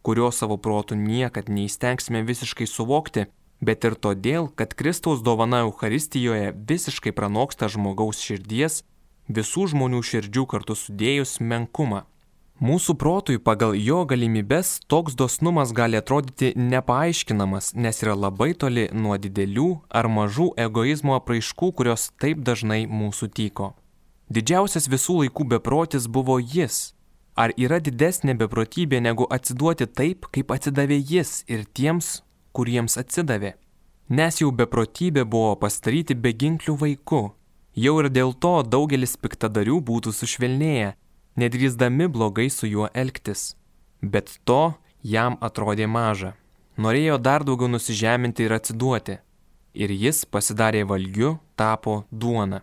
kurio 0.02 0.32
savo 0.34 0.56
protų 0.58 0.99
niekad 0.99 1.46
neįstengsime 1.46 2.25
visiškai 2.26 2.66
suvokti, 2.66 3.28
bet 3.62 3.87
ir 3.87 3.94
todėl, 3.94 4.50
kad 4.50 4.75
Kristaus 4.75 5.22
dovana 5.22 5.62
Eucharistijoje 5.68 6.50
visiškai 6.50 7.14
pranoksta 7.14 7.70
žmogaus 7.70 8.18
širdies, 8.18 8.82
visų 9.30 9.68
žmonių 9.70 10.02
širdžių 10.02 10.46
kartu 10.50 10.75
sudėjus 10.75 11.38
menkumą. 11.38 12.08
Mūsų 12.61 12.93
protui 13.00 13.38
pagal 13.40 13.73
jo 13.81 14.02
galimybes 14.05 14.83
toks 14.85 15.14
dosnumas 15.17 15.71
gali 15.73 15.97
atrodyti 15.97 16.50
nepaaiškinamas, 16.61 17.71
nes 17.73 18.02
yra 18.05 18.12
labai 18.12 18.50
toli 18.52 18.85
nuo 18.93 19.17
didelių 19.17 19.69
ar 19.88 20.09
mažų 20.12 20.50
egoizmo 20.61 21.17
apraiškų, 21.17 21.71
kurios 21.79 22.11
taip 22.21 22.45
dažnai 22.45 22.83
mūsų 22.85 23.31
tyko. 23.33 23.71
Didžiausias 24.29 24.90
visų 24.93 25.23
laikų 25.23 25.49
beprotis 25.55 26.05
buvo 26.05 26.37
jis. 26.37 26.93
Ar 27.33 27.57
yra 27.57 27.81
didesnė 27.81 28.37
beprotybė 28.37 29.00
negu 29.09 29.25
atsiduoti 29.25 29.88
taip, 29.88 30.29
kaip 30.29 30.52
atsidavė 30.52 31.00
jis 31.00 31.47
ir 31.49 31.64
tiems, 31.64 32.21
kuriems 32.52 33.00
atsidavė? 33.00 33.55
Nes 34.12 34.45
jau 34.45 34.52
beprotybė 34.52 35.25
buvo 35.25 35.57
pastaryti 35.57 36.12
beginklių 36.12 36.76
vaiku. 36.76 37.31
Jau 37.73 38.00
ir 38.05 38.12
dėl 38.12 38.37
to 38.37 38.59
daugelis 38.69 39.17
piktadarių 39.17 39.81
būtų 39.81 40.12
sušvelnėję 40.12 40.99
nedrįsdami 41.37 42.08
blogai 42.08 42.50
su 42.50 42.66
juo 42.66 42.88
elgtis. 42.94 43.54
Bet 44.00 44.38
to 44.44 44.75
jam 45.02 45.37
atrodė 45.40 45.87
maža. 45.87 46.34
Norėjo 46.80 47.18
dar 47.18 47.44
daugiau 47.44 47.68
nusižeminti 47.68 48.46
ir 48.46 48.54
atsiduoti. 48.56 49.18
Ir 49.75 49.92
jis 49.92 50.25
pasidarė 50.25 50.84
valgiu, 50.88 51.38
tapo 51.56 52.04
duona. 52.10 52.62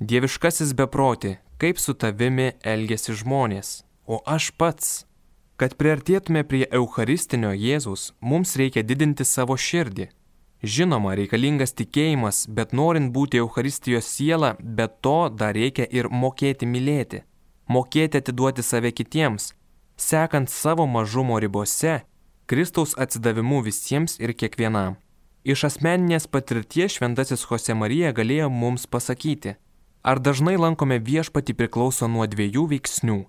Dieviškasis 0.00 0.72
beproti, 0.76 1.36
kaip 1.58 1.80
su 1.80 1.94
tavimi 1.94 2.52
elgesi 2.62 3.16
žmonės, 3.16 3.82
o 4.06 4.20
aš 4.24 4.52
pats. 4.60 5.04
Kad 5.56 5.76
priartėtume 5.80 6.44
prie 6.44 6.66
Eucharistinio 6.68 7.54
Jėzus, 7.56 8.12
mums 8.20 8.56
reikia 8.60 8.84
didinti 8.84 9.24
savo 9.24 9.56
širdį. 9.56 10.10
Žinoma, 10.62 11.14
reikalingas 11.16 11.72
tikėjimas, 11.76 12.44
bet 12.48 12.72
norint 12.76 13.12
būti 13.12 13.40
Eucharistijos 13.40 14.08
siela, 14.08 14.54
bet 14.60 15.00
to 15.00 15.28
dar 15.32 15.56
reikia 15.56 15.86
ir 15.88 16.08
mokėti 16.12 16.68
mylėti, 16.68 17.22
mokėti 17.68 18.20
atiduoti 18.22 18.62
save 18.62 18.92
kitiems, 18.92 19.52
sekant 19.96 20.50
savo 20.50 20.86
mažumo 20.86 21.38
ribose, 21.42 22.00
Kristaus 22.46 22.94
atsidavimu 22.98 23.62
visiems 23.66 24.20
ir 24.22 24.32
kiekvienam. 24.32 24.96
Iš 25.46 25.64
asmeninės 25.70 26.26
patirties 26.30 26.98
šventasis 26.98 27.46
Jose 27.50 27.74
Marija 27.74 28.12
galėjo 28.14 28.50
mums 28.50 28.86
pasakyti, 28.86 29.56
ar 30.02 30.22
dažnai 30.22 30.56
lankome 30.58 30.98
viešpati 30.98 31.54
priklauso 31.54 32.06
nuo 32.10 32.26
dviejų 32.30 32.66
veiksnių 32.74 33.24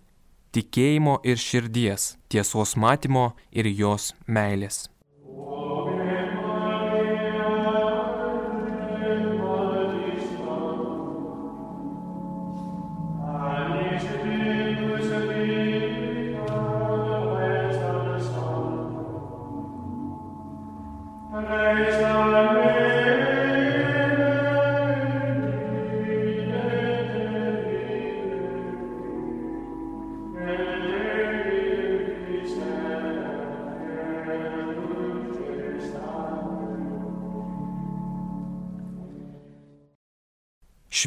tikėjimo 0.58 1.20
ir 1.28 1.38
širdies, 1.38 2.16
tiesos 2.32 2.76
matymo 2.80 3.32
ir 3.52 3.68
jos 3.70 4.14
meilės. 4.26 4.88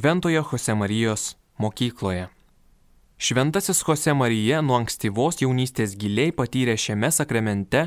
Šventojo 0.00 0.44
Jose 0.52 0.74
Marijos 0.74 1.36
mokykloje. 1.58 2.28
Šventasis 3.18 3.84
Jose 3.88 4.14
Marija 4.14 4.62
nuo 4.64 4.78
ankstyvos 4.80 5.42
jaunystės 5.42 5.92
giliai 6.00 6.32
patyrė 6.32 6.76
šiame 6.80 7.10
sakramente 7.12 7.82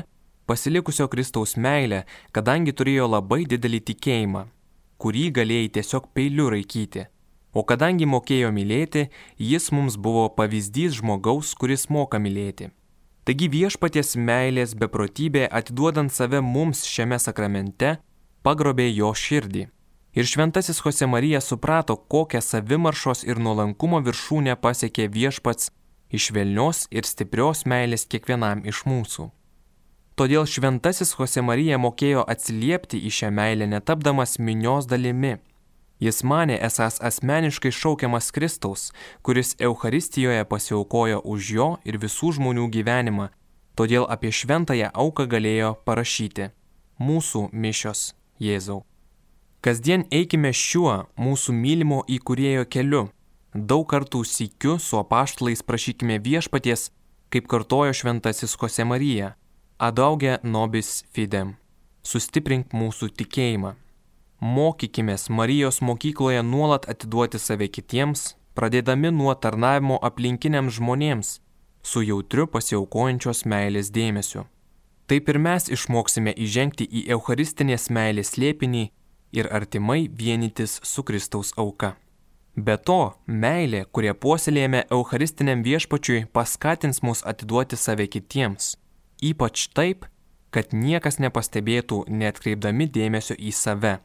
pasilikusio 0.46 1.08
Kristaus 1.10 1.56
meilę, 1.56 2.04
kadangi 2.30 2.70
turėjo 2.70 3.08
labai 3.16 3.40
didelį 3.50 3.80
tikėjimą, 3.90 4.44
kurį 5.02 5.24
galėjai 5.40 5.74
tiesiog 5.80 6.06
peiliu 6.14 6.46
raikyti. 6.54 7.08
O 7.50 7.66
kadangi 7.66 8.06
mokėjo 8.06 8.54
mylėti, 8.54 9.08
jis 9.50 9.72
mums 9.74 9.98
buvo 9.98 10.28
pavyzdys 10.38 11.00
žmogaus, 11.02 11.50
kuris 11.58 11.90
moka 11.90 12.22
mylėti. 12.22 12.70
Taigi 13.26 13.50
viešpaties 13.58 14.14
meilės 14.14 14.78
beprotybė 14.78 15.48
atiduodant 15.50 16.14
save 16.14 16.46
mums 16.46 16.86
šiame 16.86 17.18
sakramente 17.18 17.96
pagrobė 18.46 18.92
jo 18.94 19.10
širdį. 19.10 19.72
Ir 20.14 20.24
šventasis 20.24 20.80
Jose 20.84 21.06
Marija 21.06 21.40
suprato, 21.40 21.96
kokią 21.96 22.40
savimaršos 22.40 23.24
ir 23.26 23.40
nuolankumo 23.42 23.98
viršūnę 23.98 24.54
pasiekė 24.62 25.08
viešpats 25.10 25.72
iš 26.14 26.28
velnios 26.30 26.84
ir 26.94 27.02
stiprios 27.08 27.64
meilės 27.66 28.06
kiekvienam 28.06 28.62
iš 28.62 28.84
mūsų. 28.86 29.26
Todėl 30.14 30.46
šventasis 30.46 31.16
Jose 31.18 31.42
Marija 31.42 31.80
mokėjo 31.82 32.22
atsiliepti 32.30 33.00
į 33.08 33.10
šią 33.16 33.32
meilę 33.34 33.66
netapdamas 33.66 34.38
minios 34.38 34.86
dalimi. 34.86 35.34
Jis 35.98 36.22
mane 36.22 36.60
esas 36.62 37.00
asmeniškai 37.02 37.74
šaukiamas 37.74 38.30
Kristaus, 38.30 38.92
kuris 39.22 39.56
Euharistijoje 39.58 40.44
pasiaukojo 40.44 41.20
už 41.24 41.50
jo 41.58 41.68
ir 41.82 41.98
visų 41.98 42.36
žmonių 42.38 42.70
gyvenimą, 42.70 43.30
todėl 43.74 44.06
apie 44.06 44.30
šventąją 44.30 44.94
auką 44.94 45.26
galėjo 45.26 45.74
parašyti- 45.84 46.52
Mūsų 47.06 47.48
mišios 47.50 48.14
Jėzau. 48.38 48.84
Kasdien 49.64 50.02
eikime 50.12 50.50
šiuo 50.52 50.94
mūsų 51.16 51.54
mylimo 51.56 52.02
įkūrėjo 52.12 52.66
keliu. 52.68 53.06
Daug 53.56 53.86
kartų 53.88 54.18
sykiu 54.28 54.74
su 54.76 54.98
apaštlais 54.98 55.62
prašykime 55.64 56.18
viešpaties, 56.20 56.90
kaip 57.32 57.46
kartojo 57.48 57.94
šventasis 57.96 58.58
Jose 58.60 58.84
Marija. 58.84 59.30
Adaugė 59.80 60.34
nobis 60.44 60.90
fidem. 61.16 61.54
Sustiprink 62.04 62.74
mūsų 62.76 63.08
tikėjimą. 63.16 63.70
Mokykime 64.44 65.16
Marijos 65.30 65.80
mokykloje 65.80 66.42
nuolat 66.44 66.84
atiduoti 66.92 67.40
save 67.40 67.70
kitiems, 67.72 68.34
pradėdami 68.52 69.14
nuo 69.16 69.32
tarnavimo 69.32 69.96
aplinkiniams 69.96 70.76
žmonėms, 70.76 71.30
su 71.80 72.02
jautriu 72.04 72.44
pasiaukojančios 72.52 73.46
meilės 73.48 73.88
dėmesiu. 73.88 74.44
Taip 75.08 75.32
ir 75.32 75.40
mes 75.40 75.70
išmoksime 75.72 76.36
įžengti 76.36 76.84
į 76.84 77.06
Eucharistinės 77.16 77.88
meilės 77.88 78.34
slėpinį 78.36 78.84
ir 79.34 79.50
artimai 79.52 80.06
vienytis 80.08 80.78
su 80.82 81.02
Kristaus 81.02 81.52
auka. 81.56 81.94
Be 82.54 82.76
to, 82.78 83.14
meilė, 83.26 83.82
kurie 83.90 84.12
puoselėjame 84.14 84.84
Eucharistiniam 84.94 85.64
viešpačiui, 85.66 86.26
paskatins 86.32 87.02
mus 87.02 87.24
atiduoti 87.26 87.76
save 87.76 88.06
kitiems. 88.06 88.76
Ypač 89.22 89.66
taip, 89.74 90.06
kad 90.54 90.70
niekas 90.70 91.18
nepastebėtų, 91.18 92.04
netkreipdami 92.06 92.86
dėmesio 92.94 93.34
į 93.34 93.50
save, 93.50 93.96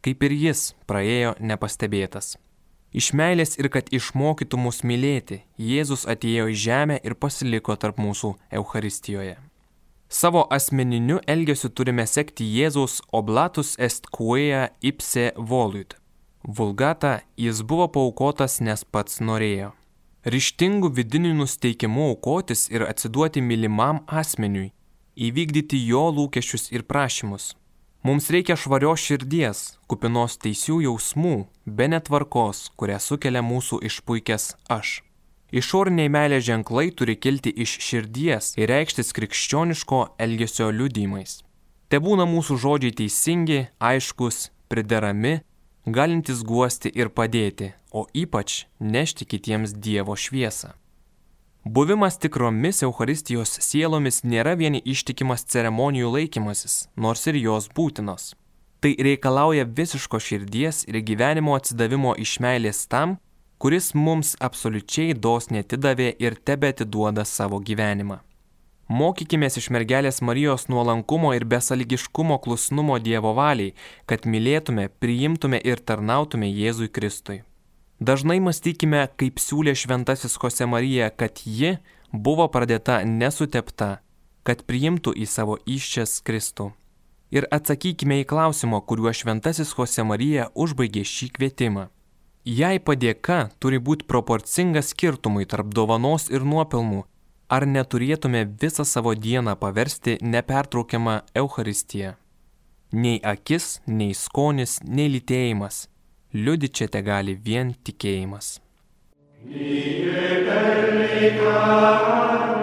kaip 0.00 0.24
ir 0.24 0.36
jis 0.46 0.70
praėjo 0.88 1.34
nepastebėtas. 1.40 2.38
Iš 2.96 3.10
meilės 3.12 3.58
ir 3.60 3.68
kad 3.68 3.90
išmokytų 3.92 4.56
mus 4.56 4.80
mylėti, 4.80 5.42
Jėzus 5.60 6.06
atėjo 6.08 6.48
į 6.48 6.56
žemę 6.56 6.96
ir 7.04 7.18
pasiliko 7.20 7.76
tarp 7.76 8.00
mūsų 8.00 8.32
Eucharistijoje. 8.48 9.36
Savo 10.08 10.46
asmeniniu 10.50 11.18
elgesiu 11.26 11.68
turime 11.68 12.06
sekti 12.06 12.46
Jėzaus 12.48 13.02
oblatus 13.12 13.74
est 13.78 14.06
quea 14.08 14.70
ipse 14.80 15.32
voluit. 15.36 15.96
Vulgata 16.42 17.20
jis 17.36 17.60
buvo 17.62 17.88
paukotas, 17.92 18.60
nes 18.64 18.84
pats 18.84 19.20
norėjo. 19.20 19.74
Ryštingų 20.24 20.88
vidinių 20.96 21.34
nusteikimų 21.42 22.06
aukotis 22.14 22.70
ir 22.72 22.86
atsiduoti 22.88 23.42
mylimam 23.44 24.00
asmeniui, 24.08 24.70
įvykdyti 25.28 25.82
jo 25.90 26.06
lūkesčius 26.16 26.70
ir 26.72 26.86
prašymus. 26.88 27.52
Mums 28.00 28.30
reikia 28.32 28.56
švarios 28.56 29.04
širdies, 29.04 29.60
kupinos 29.90 30.38
teisių 30.40 30.78
jausmų, 30.86 31.34
be 31.66 31.90
netvarkos, 31.92 32.70
kurią 32.80 32.96
sukelia 32.96 33.44
mūsų 33.44 33.82
išpuikęs 33.90 34.54
aš. 34.72 35.02
Išoriniai 35.48 36.10
meilės 36.12 36.44
ženklai 36.44 36.90
turi 36.92 37.14
kilti 37.16 37.48
iš 37.64 37.78
širdies 37.80 38.50
ir 38.60 38.68
reikštis 38.68 39.14
krikščioniško 39.16 40.00
elgesio 40.20 40.68
liudymais. 40.68 41.38
Te 41.88 41.96
būna 42.04 42.26
mūsų 42.28 42.58
žodžiai 42.60 42.92
teisingi, 42.98 43.62
aiškus, 43.80 44.50
priderami, 44.68 45.38
galintys 45.88 46.42
guosti 46.44 46.92
ir 46.92 47.08
padėti, 47.08 47.70
o 47.96 48.04
ypač 48.12 48.66
nešti 48.78 49.24
kitiems 49.24 49.72
Dievo 49.72 50.16
šviesą. 50.20 50.74
Buvimas 51.64 52.20
tikromis 52.20 52.82
Euharistijos 52.84 53.54
sielomis 53.64 54.20
nėra 54.24 54.52
vieni 54.56 54.82
ištikimas 54.84 55.46
ceremonijų 55.48 56.12
laikymasis, 56.12 56.90
nors 56.96 57.24
ir 57.26 57.40
jos 57.40 57.70
būtinos. 57.72 58.34
Tai 58.84 58.92
reikalauja 58.94 59.64
visiško 59.64 60.20
širdies 60.20 60.84
ir 60.86 61.00
gyvenimo 61.00 61.56
atsidavimo 61.56 62.12
iš 62.20 62.36
meilės 62.44 62.84
tam, 62.86 63.16
kuris 63.58 63.92
mums 63.94 64.36
absoliučiai 64.40 65.14
dosniai 65.14 65.64
atidavė 65.64 66.12
ir 66.22 66.38
tebe 66.46 66.70
atiduoda 66.74 67.24
savo 67.24 67.58
gyvenimą. 67.58 68.20
Mokykime 68.88 69.50
iš 69.60 69.66
mergelės 69.74 70.22
Marijos 70.24 70.68
nuolankumo 70.72 71.34
ir 71.36 71.44
besaligiškumo 71.44 72.38
klusnumo 72.38 72.96
Dievo 72.98 73.34
valiai, 73.36 73.74
kad 74.06 74.24
mylėtume, 74.24 74.88
priimtume 74.88 75.60
ir 75.60 75.82
tarnautume 75.84 76.48
Jėzui 76.48 76.88
Kristui. 76.88 77.42
Dažnai 78.00 78.38
mąstykime, 78.40 79.08
kaip 79.20 79.42
siūlė 79.42 79.74
šventasis 79.76 80.38
Jose 80.40 80.64
Marija, 80.64 81.10
kad 81.10 81.42
ji 81.44 81.76
buvo 82.12 82.48
pradėta 82.48 83.02
nesutepta, 83.04 83.98
kad 84.46 84.64
priimtų 84.64 85.12
į 85.12 85.26
savo 85.26 85.58
iščias 85.66 86.22
Kristų. 86.24 86.70
Ir 87.34 87.44
atsakykime 87.52 88.22
į 88.22 88.28
klausimą, 88.30 88.80
kuriuo 88.80 89.12
šventasis 89.12 89.74
Jose 89.76 90.06
Marija 90.06 90.48
užbaigė 90.54 91.04
šį 91.04 91.32
kvietimą. 91.36 91.88
Jei 92.48 92.78
padėka 92.80 93.50
turi 93.60 93.76
būti 93.76 94.06
proporcinga 94.08 94.80
skirtumui 94.80 95.44
tarp 95.44 95.68
dovanos 95.76 96.30
ir 96.32 96.46
nuopelnų, 96.48 97.02
ar 97.52 97.66
neturėtume 97.68 98.40
visą 98.62 98.86
savo 98.88 99.12
dieną 99.12 99.52
paversti 99.60 100.14
nepertraukiamą 100.22 101.18
Euharistiją? 101.36 102.14
Nei 102.92 103.20
akis, 103.20 103.82
nei 103.84 104.14
skonis, 104.16 104.78
nei 104.80 105.12
lytėjimas. 105.12 105.88
Liudi 106.32 106.72
čia 106.72 106.88
te 106.88 107.04
gali 107.04 107.36
vien 107.36 107.74
tikėjimas. 107.84 108.46
Su 112.48 112.57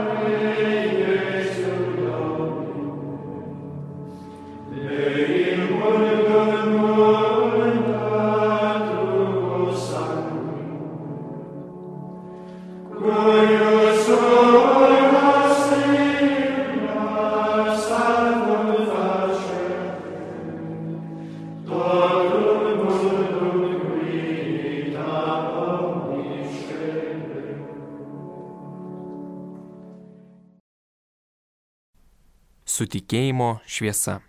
tikėjimo 32.95 33.59
šviesa. 33.67 34.21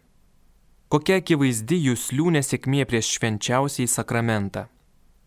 Kokia 0.91 1.21
akivaizdi 1.21 1.81
jūslių 1.89 2.33
nesėkmė 2.37 2.85
prieš 2.87 3.17
švenčiausiai 3.17 3.89
sakramentą. 3.91 4.69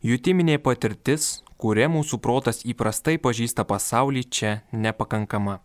Jutiminė 0.03 0.55
patirtis, 0.63 1.41
kuria 1.59 1.89
mūsų 1.91 2.21
protas 2.23 2.63
įprastai 2.63 3.17
pažįsta 3.19 3.65
pasaulį, 3.67 4.23
čia 4.31 4.53
nepakankama. 4.71 5.57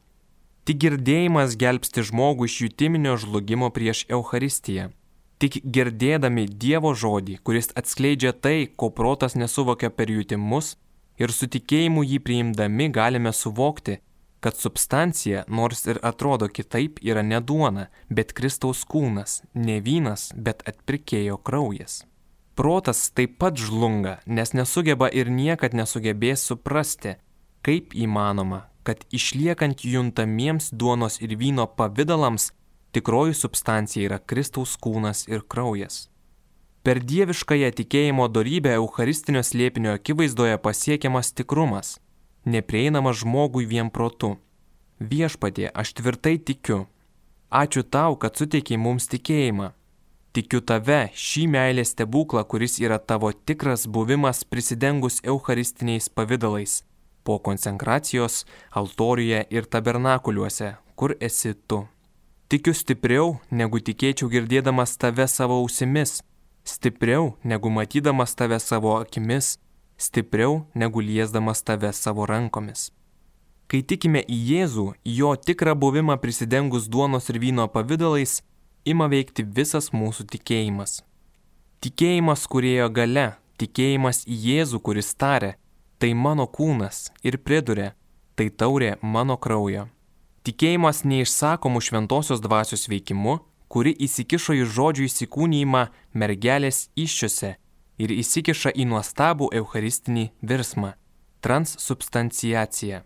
Tik 0.67 0.81
girdėjimas 0.83 1.55
gelbsti 1.61 2.03
žmogų 2.09 2.49
iš 2.49 2.57
jutiminio 2.65 3.15
žlugimo 3.21 3.69
prieš 3.71 4.07
Euharistiją. 4.11 4.89
Tik 5.39 5.61
girdėdami 5.77 6.49
Dievo 6.49 6.95
žodį, 6.97 7.39
kuris 7.47 7.71
atskleidžia 7.79 8.33
tai, 8.33 8.67
ko 8.67 8.89
protas 8.91 9.37
nesuvokia 9.39 9.91
per 9.95 10.11
jutimus, 10.11 10.75
ir 11.21 11.31
su 11.31 11.47
tikėjimu 11.47 12.03
jį 12.03 12.19
priimdami 12.27 12.89
galime 12.95 13.31
suvokti, 13.31 14.01
kad 14.45 14.57
substancija, 14.57 15.45
nors 15.49 15.87
ir 15.87 15.99
atrodo 16.03 16.49
kitaip, 16.49 16.99
yra 17.01 17.23
ne 17.23 17.39
duona, 17.41 17.87
bet 18.11 18.35
Kristaus 18.37 18.83
kūnas, 18.85 19.39
ne 19.55 19.79
vynas, 19.81 20.27
bet 20.37 20.61
atpirkėjo 20.69 21.39
kraujas. 21.49 22.03
Protas 22.55 23.01
taip 23.17 23.39
pat 23.41 23.57
žlunga, 23.57 24.19
nes 24.27 24.53
nesugeba 24.53 25.09
ir 25.09 25.33
niekad 25.33 25.73
nesugebės 25.73 26.45
suprasti, 26.51 27.15
kaip 27.65 27.97
įmanoma, 27.97 28.67
kad 28.85 29.09
išliekant 29.09 29.87
juntamiems 29.89 30.69
duonos 30.77 31.23
ir 31.25 31.33
vyno 31.41 31.65
pavydalams, 31.65 32.51
tikroji 32.93 33.41
substancija 33.41 34.11
yra 34.11 34.21
Kristaus 34.21 34.77
kūnas 34.77 35.25
ir 35.33 35.49
kraujas. 35.49 36.11
Per 36.85 37.01
dieviškąją 37.01 37.73
tikėjimo 37.81 38.29
darybę 38.29 38.77
Eucharistinio 38.77 39.41
slėpinio 39.41 39.97
akivaizdoje 39.97 40.61
pasiekiamas 40.69 41.33
tikrumas 41.33 41.97
neprieinamas 42.45 43.23
žmogui 43.23 43.67
vien 43.67 43.91
protu. 43.91 44.37
Viešpatie, 45.01 45.69
aš 45.75 45.95
tvirtai 45.99 46.39
tikiu. 46.39 46.87
Ačiū 47.51 47.83
tau, 47.83 48.17
kad 48.17 48.37
suteikiai 48.37 48.81
mums 48.81 49.07
tikėjimą. 49.11 49.73
Tikiu 50.35 50.59
tave, 50.67 51.13
šį 51.15 51.45
meilės 51.51 51.93
stebuklą, 51.95 52.43
kuris 52.51 52.81
yra 52.83 52.99
tavo 52.99 53.31
tikras 53.33 53.87
buvimas 53.87 54.43
prisidengus 54.43 55.21
eucharistiniais 55.23 56.11
pavydalais 56.11 56.83
po 57.25 57.39
konsekracijos, 57.39 58.45
altoriuje 58.71 59.45
ir 59.51 59.65
tabernakuliuose, 59.65 60.75
kur 60.95 61.17
esi 61.21 61.55
tu. 61.67 61.85
Tikiu 62.53 62.75
stipriau, 62.77 63.39
negu 63.51 63.81
tikėčiau 63.81 64.29
girdėdamas 64.31 64.99
tave 65.01 65.27
savo 65.33 65.57
ausimis, 65.63 66.21
stipriau, 66.69 67.33
negu 67.43 67.73
matydamas 67.73 68.37
tave 68.37 68.61
savo 68.61 68.99
akimis, 69.01 69.57
stipriau 69.97 70.67
negu 70.75 71.01
liesdamas 71.01 71.63
tave 71.63 71.93
savo 71.93 72.27
rankomis. 72.27 72.91
Kai 73.69 73.81
tikime 73.83 74.21
į 74.29 74.39
Jėzų, 74.51 74.87
jo 75.09 75.33
tikrą 75.37 75.75
buvimą 75.75 76.19
prisidengus 76.21 76.89
duonos 76.89 77.31
ir 77.33 77.41
vyno 77.41 77.65
pavydalais, 77.73 78.43
ima 78.85 79.09
veikti 79.09 79.47
visas 79.57 79.91
mūsų 79.93 80.29
tikėjimas. 80.35 81.01
Tikėjimas 81.81 82.45
kurėjo 82.51 82.91
gale, 82.93 83.27
tikėjimas 83.61 84.25
į 84.29 84.37
Jėzų, 84.49 84.81
kuris 84.85 85.15
tarė, 85.17 85.55
tai 85.99 86.13
mano 86.15 86.47
kūnas 86.47 87.09
ir 87.25 87.41
priduria, 87.41 87.95
tai 88.37 88.51
taurė 88.51 88.95
mano 89.01 89.39
kraujo. 89.41 89.89
Tikėjimas 90.45 91.05
neišsakomų 91.09 91.81
šventosios 91.81 92.43
dvasios 92.45 92.85
veikimu, 92.93 93.39
kuri 93.73 93.95
įsikišo 94.07 94.59
į 94.61 94.67
žodžių 94.77 95.07
įsikūnyjimą 95.09 95.87
mergelės 96.13 96.91
iššiose 97.01 97.55
ir 97.99 98.11
įsikiša 98.11 98.75
į 98.75 98.89
nuostabų 98.91 99.51
eucharistinį 99.61 100.31
virsmą- 100.43 100.95
transsubstanciaciją. 101.45 103.03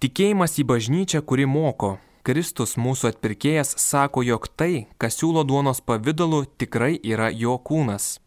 Tikėjimas 0.00 0.58
į 0.60 0.64
bažnyčią, 0.64 1.22
kuri 1.22 1.46
moko, 1.46 1.98
Kristus 2.26 2.74
mūsų 2.74 3.12
atpirkėjas 3.12 3.76
sako, 3.78 4.22
jog 4.26 4.48
tai, 4.58 4.88
kas 4.98 5.14
siūlo 5.20 5.44
duonos 5.46 5.80
pavydalu, 5.80 6.44
tikrai 6.58 6.98
yra 7.02 7.30
jo 7.30 7.54
kūnas. 7.58 8.18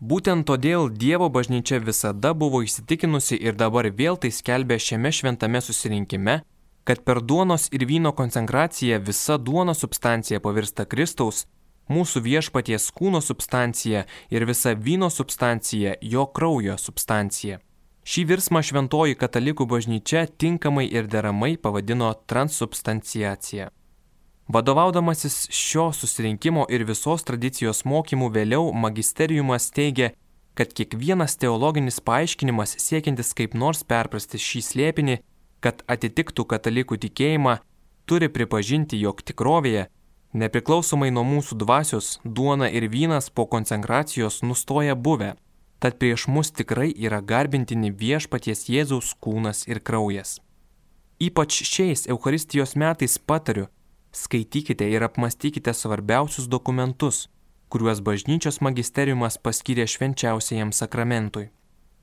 Būtent 0.00 0.46
todėl 0.46 0.88
Dievo 0.88 1.28
bažnyčia 1.28 1.80
visada 1.82 2.30
buvo 2.32 2.62
įsitikinusi 2.62 3.36
ir 3.36 3.52
dabar 3.52 3.90
vėl 3.90 4.16
tai 4.16 4.30
skelbia 4.30 4.78
šiame 4.78 5.10
šventame 5.12 5.60
susirinkime, 5.60 6.36
kad 6.84 7.02
per 7.04 7.20
duonos 7.20 7.68
ir 7.74 7.84
vyno 7.90 8.14
koncentraciją 8.16 9.00
visa 9.04 9.36
duono 9.36 9.74
substancija 9.74 10.40
pavirsta 10.40 10.86
Kristaus, 10.86 11.44
mūsų 11.90 12.22
viešpaties 12.24 12.90
kūno 12.94 13.20
substancija 13.24 14.04
ir 14.30 14.46
visa 14.46 14.76
vyno 14.78 15.10
substancija 15.10 15.96
jo 16.00 16.26
kraujo 16.26 16.78
substancija. 16.78 17.58
Šį 18.06 18.24
virsmą 18.30 18.62
šventoji 18.64 19.18
katalikų 19.18 19.66
bažnyčia 19.68 20.24
tinkamai 20.40 20.86
ir 20.88 21.10
deramai 21.10 21.56
pavadino 21.60 22.14
transsubstanciacija. 22.30 23.68
Vadovaudamasis 24.50 25.44
šio 25.54 25.92
susirinkimo 25.94 26.64
ir 26.74 26.82
visos 26.88 27.22
tradicijos 27.22 27.84
mokymų 27.86 28.30
vėliau 28.34 28.72
magisteriumas 28.74 29.68
teigia, 29.70 30.10
kad 30.58 30.72
kiekvienas 30.74 31.36
teologinis 31.38 32.00
paaiškinimas 32.02 32.74
siekiantis 32.82 33.30
kaip 33.38 33.54
nors 33.54 33.84
perprasti 33.86 34.40
šį 34.42 34.62
slėpinį, 34.70 35.16
kad 35.62 35.84
atitiktų 35.86 36.48
katalikų 36.50 36.98
tikėjimą, 37.04 37.60
turi 38.10 38.30
pripažinti, 38.32 38.98
jog 38.98 39.22
tikrovėje 39.22 39.86
Nepriklausomai 40.30 41.10
nuo 41.10 41.24
mūsų 41.26 41.56
dvasios, 41.58 42.20
duona 42.24 42.68
ir 42.70 42.86
vynas 42.86 43.30
po 43.34 43.48
konsekracijos 43.50 44.44
nustoja 44.46 44.94
buvę, 44.94 45.32
tad 45.82 45.96
prieš 45.98 46.28
mus 46.30 46.52
tikrai 46.54 46.92
yra 46.94 47.18
garbintini 47.20 47.90
viešpaties 47.90 48.68
Jėzaus 48.70 49.16
kūnas 49.18 49.64
ir 49.66 49.80
kraujas. 49.82 50.38
Ypač 51.18 51.56
šiais 51.66 52.06
Euharistijos 52.06 52.76
metais 52.78 53.18
patariu, 53.18 53.66
skaitykite 54.14 54.86
ir 54.86 55.02
apmastykite 55.02 55.74
svarbiausius 55.74 56.46
dokumentus, 56.46 57.26
kuriuos 57.68 57.98
bažnyčios 57.98 58.60
magisteriumas 58.62 59.38
paskyrė 59.42 59.88
švenčiausiajam 59.90 60.70
sakramentui. 60.70 61.48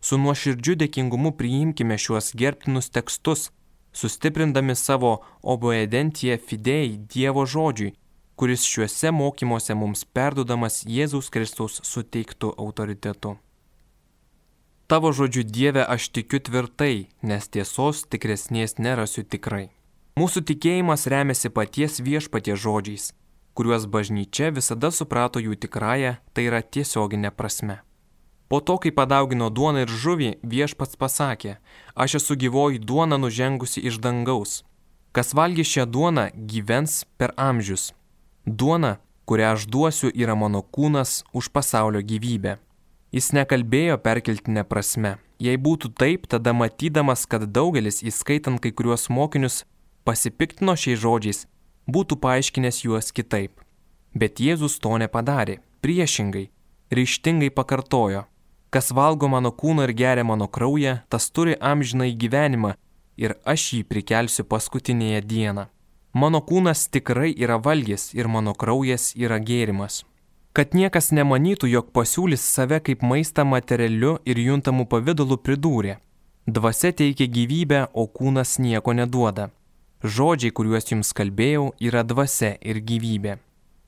Su 0.03 0.19
nuoširdžiu 0.19 0.75
dėkingumu 0.83 1.31
priimkime 1.39 1.95
šiuos 1.95 2.33
gerbtinus 2.35 2.91
tekstus, 2.91 3.47
sustiprindami 3.95 4.75
savo 4.75 5.21
oboedentiją 5.41 6.35
fidėjai 6.43 6.99
Dievo 7.07 7.47
žodžiui 7.47 7.95
kuris 8.37 8.63
šiuose 8.69 9.11
mokymuose 9.11 9.73
mums 9.73 10.05
perduodamas 10.13 10.83
Jėzaus 10.85 11.31
Kristaus 11.33 11.79
suteiktų 11.83 12.53
autoritetu. 12.61 13.33
Tavo 14.87 15.11
žodžiu 15.11 15.43
Dieve 15.43 15.81
aš 15.83 16.11
tikiu 16.15 16.39
tvirtai, 16.39 17.09
nes 17.19 17.49
tiesos 17.49 18.05
tikresnės 18.07 18.77
nerasiu 18.77 19.25
tikrai. 19.25 19.65
Mūsų 20.21 20.45
tikėjimas 20.49 21.09
remiasi 21.11 21.49
paties 21.49 21.97
viešpatie 21.99 22.55
žodžiais, 22.55 23.09
kuriuos 23.57 23.89
bažnyčia 23.89 24.53
visada 24.53 24.93
suprato 24.93 25.41
jų 25.41 25.57
tikrąją, 25.65 26.13
tai 26.33 26.47
yra 26.47 26.61
tiesioginė 26.61 27.33
prasme. 27.33 27.81
Po 28.47 28.61
to, 28.61 28.77
kai 28.79 28.93
padaugino 28.95 29.49
duoną 29.49 29.83
ir 29.83 29.91
žuvį, 29.91 30.31
viešpats 30.45 30.95
pasakė, 30.95 31.57
aš 31.99 32.21
esu 32.21 32.37
gyvoji 32.39 32.79
duona 32.79 33.17
nužengusi 33.19 33.83
iš 33.83 33.99
dangaus. 33.99 34.61
Kas 35.11 35.33
valgy 35.33 35.65
šią 35.67 35.89
duoną, 35.89 36.29
gyvens 36.37 37.01
per 37.17 37.33
amžius. 37.35 37.91
Duona, 38.47 38.97
kurią 39.25 39.47
aš 39.53 39.65
duosiu, 39.67 40.07
yra 40.15 40.35
mano 40.35 40.61
kūnas 40.63 41.25
už 41.35 41.49
pasaulio 41.51 41.99
gyvybę. 41.99 42.53
Jis 43.11 43.33
nekalbėjo 43.35 43.97
perkeltinę 43.99 44.63
prasme. 44.63 45.17
Jei 45.43 45.59
būtų 45.59 45.91
taip, 45.99 46.29
tada 46.31 46.53
matydamas, 46.55 47.25
kad 47.27 47.43
daugelis, 47.51 47.99
įskaitant 48.07 48.63
kai 48.63 48.71
kuriuos 48.71 49.09
mokinius, 49.11 49.65
pasipiktino 50.07 50.77
šiais 50.79 51.03
žodžiais, 51.03 51.43
būtų 51.91 52.21
paaiškinęs 52.23 52.81
juos 52.87 53.11
kitaip. 53.11 53.59
Bet 54.15 54.39
Jėzus 54.39 54.79
to 54.79 54.95
nepadarė. 54.95 55.59
Priešingai, 55.83 56.47
ryštingai 56.95 57.51
pakartojo, 57.51 58.25
kas 58.71 58.95
valgo 58.95 59.27
mano 59.27 59.51
kūną 59.51 59.89
ir 59.89 59.93
geria 59.93 60.23
mano 60.23 60.47
kraują, 60.47 61.01
tas 61.11 61.27
turi 61.29 61.59
amžiną 61.59 62.07
į 62.13 62.15
gyvenimą 62.23 62.77
ir 63.19 63.35
aš 63.43 63.73
jį 63.75 63.83
prikelsiu 63.91 64.47
paskutinėje 64.47 65.21
dieną. 65.27 65.67
Mano 66.13 66.39
kūnas 66.41 66.87
tikrai 66.89 67.33
yra 67.35 67.57
valgys 67.57 68.13
ir 68.15 68.27
mano 68.27 68.53
kraujas 68.53 69.11
yra 69.15 69.39
gėrimas. 69.39 70.03
Kad 70.53 70.73
niekas 70.73 71.11
nemanytų, 71.13 71.67
jog 71.69 71.91
pasiūlys 71.93 72.41
save 72.41 72.79
kaip 72.81 73.03
maistą 73.05 73.43
materialiu 73.45 74.17
ir 74.25 74.39
juntamu 74.41 74.87
pavydalu 74.89 75.37
pridūrė. 75.37 75.99
Dvasia 76.47 76.93
teikia 76.95 77.27
gyvybę, 77.27 77.81
o 77.93 78.07
kūnas 78.07 78.57
nieko 78.57 78.95
neduoda. 78.97 79.51
Žodžiai, 80.01 80.53
kuriuos 80.55 80.89
jums 80.89 81.13
kalbėjau, 81.13 81.73
yra 81.83 82.01
dvasia 82.07 82.55
ir 82.61 82.79
gyvybė. 82.81 83.37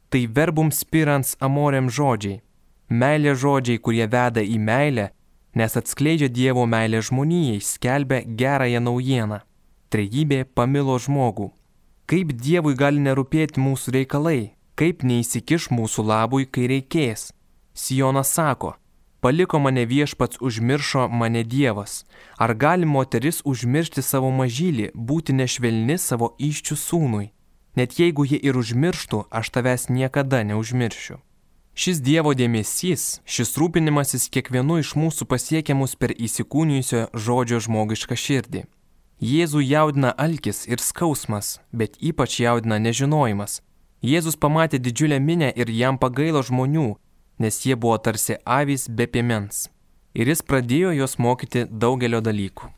Tai 0.09 0.21
verbum 0.35 0.69
spirans 0.73 1.35
amorem 1.39 1.89
žodžiai. 1.89 2.41
Meilė 2.89 3.35
žodžiai, 3.37 3.77
kurie 3.77 4.05
veda 4.09 4.41
į 4.41 4.57
meilę, 4.57 5.11
nes 5.53 5.77
atskleidžia 5.77 6.29
Dievo 6.29 6.65
meilę 6.65 7.01
žmonijai, 7.05 7.61
skelbia 7.61 8.23
gerąją 8.25 8.81
naujieną. 8.81 9.39
Trejybė 9.89 10.43
pamilo 10.53 10.97
žmogų. 11.01 11.49
Kaip 12.09 12.31
Dievui 12.33 12.73
gali 12.73 12.97
nerūpėti 13.05 13.61
mūsų 13.61 13.91
reikalai, 13.93 14.55
kaip 14.73 15.03
neįsikiš 15.05 15.67
mūsų 15.69 16.07
labui, 16.09 16.47
kai 16.49 16.63
reikės. 16.71 17.27
Sijonas 17.77 18.31
sako, 18.33 18.71
paliko 19.21 19.59
mane 19.61 19.83
viešpats, 19.85 20.39
užmiršo 20.41 21.03
mane 21.05 21.43
Dievas. 21.45 22.07
Ar 22.41 22.55
gali 22.57 22.89
moteris 22.89 23.43
užmiršti 23.45 24.01
savo 24.01 24.31
mažylį, 24.33 24.87
būti 24.95 25.35
nešvelni 25.37 25.99
savo 26.01 26.31
iščių 26.41 26.79
sūnui? 26.85 27.27
Net 27.77 27.99
jeigu 28.01 28.25
ji 28.25 28.41
ir 28.41 28.57
užmirštų, 28.57 29.27
aš 29.29 29.53
tavęs 29.53 29.85
niekada 29.93 30.41
neužmiršiu. 30.49 31.19
Šis 31.77 32.01
Dievo 32.01 32.33
dėmesys, 32.33 33.21
šis 33.21 33.53
rūpinimasis 33.61 34.31
kiekvienu 34.33 34.81
iš 34.81 34.97
mūsų 34.97 35.29
pasiekia 35.29 35.77
mus 35.77 35.93
per 35.93 36.17
įsikūnijusio 36.17 37.05
žodžio 37.13 37.61
žmogišką 37.69 38.17
širdį. 38.17 38.65
Jėzų 39.19 39.59
jaudina 39.59 40.13
alkis 40.15 40.61
ir 40.63 40.79
skausmas, 40.79 41.59
bet 41.75 41.97
ypač 41.99 42.37
jaudina 42.39 42.77
nežinojimas. 42.79 43.57
Jėzus 43.99 44.37
pamatė 44.39 44.79
didžiulę 44.79 45.17
minę 45.19 45.49
ir 45.59 45.67
jam 45.75 45.97
pagailo 45.99 46.39
žmonių, 46.39 46.93
nes 47.43 47.59
jie 47.65 47.75
buvo 47.75 47.97
tarsi 47.99 48.37
avys 48.47 48.87
be 48.87 49.09
piemens. 49.11 49.67
Ir 50.15 50.31
jis 50.31 50.39
pradėjo 50.39 50.93
juos 50.95 51.17
mokyti 51.19 51.65
daugelio 51.67 52.21
dalykų. 52.23 52.71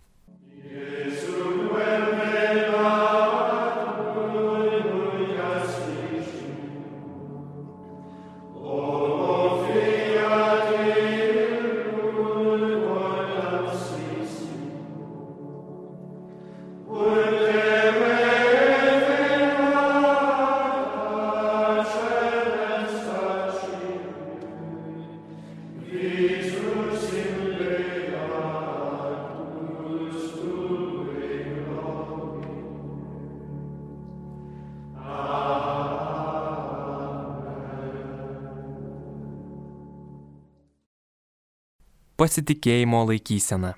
Pasitikėjimo 42.21 42.99
laikysena. 43.09 43.71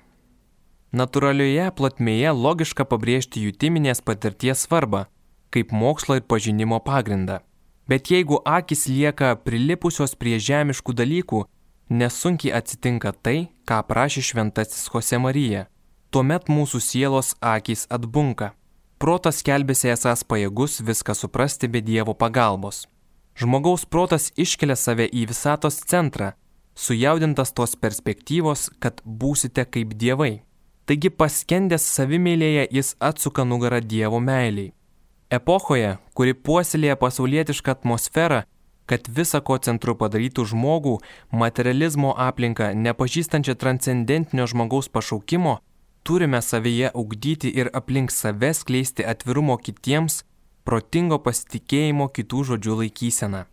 Naturalioje 0.92 1.70
plotmėje 1.78 2.32
logiška 2.36 2.84
pabrėžti 2.90 3.40
jutiminės 3.46 4.02
patirties 4.04 4.66
svarbą, 4.66 5.06
kaip 5.54 5.72
mokslo 5.72 6.18
ir 6.18 6.26
pažinimo 6.28 6.80
pagrindą. 6.84 7.38
Bet 7.88 8.10
jeigu 8.12 8.42
akis 8.44 8.84
lieka 8.88 9.32
prilipusios 9.46 10.12
prie 10.20 10.36
žemiškų 10.48 10.96
dalykų, 11.00 11.40
nesunkiai 11.88 12.52
atsitinka 12.60 13.14
tai, 13.24 13.48
ką 13.64 13.80
prašė 13.88 14.26
šventasis 14.28 14.92
Jose 14.92 15.20
Marija. 15.24 15.64
Tuomet 16.12 16.52
mūsų 16.52 16.84
sielos 16.84 17.34
akis 17.40 17.88
atbunka. 17.88 18.52
Protas 19.00 19.40
kelbėsi 19.46 19.88
esas 19.96 20.22
pajėgus 20.22 20.82
viską 20.84 21.16
suprasti 21.16 21.68
be 21.68 21.80
Dievo 21.80 22.12
pagalbos. 22.12 22.84
Žmogaus 23.40 23.88
protas 23.88 24.30
iškelia 24.36 24.76
save 24.76 25.08
į 25.08 25.26
visatos 25.32 25.80
centrą 25.88 26.34
sujaudintas 26.74 27.52
tos 27.52 27.76
perspektyvos, 27.76 28.70
kad 28.78 29.00
būsite 29.04 29.64
kaip 29.64 29.94
dievai. 29.98 30.42
Taigi 30.84 31.08
paskendęs 31.08 31.84
savimėlėje 31.96 32.66
jis 32.76 32.94
atsuka 33.00 33.44
nugarą 33.48 33.80
Dievo 33.80 34.18
meiliai. 34.20 34.74
Epochoje, 35.32 35.94
kuri 36.12 36.34
puoselėja 36.34 36.98
pasaulietišką 37.00 37.72
atmosferą, 37.72 38.42
kad 38.84 39.08
visa 39.08 39.40
ko 39.40 39.56
centru 39.58 39.94
padarytų 39.96 40.44
žmogų, 40.50 40.98
materializmo 41.32 42.12
aplinką, 42.20 42.74
nepažįstančią 42.76 43.56
transcendentinio 43.56 44.46
žmogaus 44.50 44.90
pašaukimo, 44.92 45.56
turime 46.04 46.42
savyje 46.44 46.92
ugdyti 46.94 47.48
ir 47.48 47.72
aplink 47.72 48.12
save 48.12 48.52
skleisti 48.52 49.08
atvirumo 49.08 49.56
kitiems, 49.56 50.20
protingo 50.68 51.18
pasitikėjimo 51.24 52.10
kitų 52.12 52.44
žodžių 52.52 52.78
laikyseną. 52.82 53.46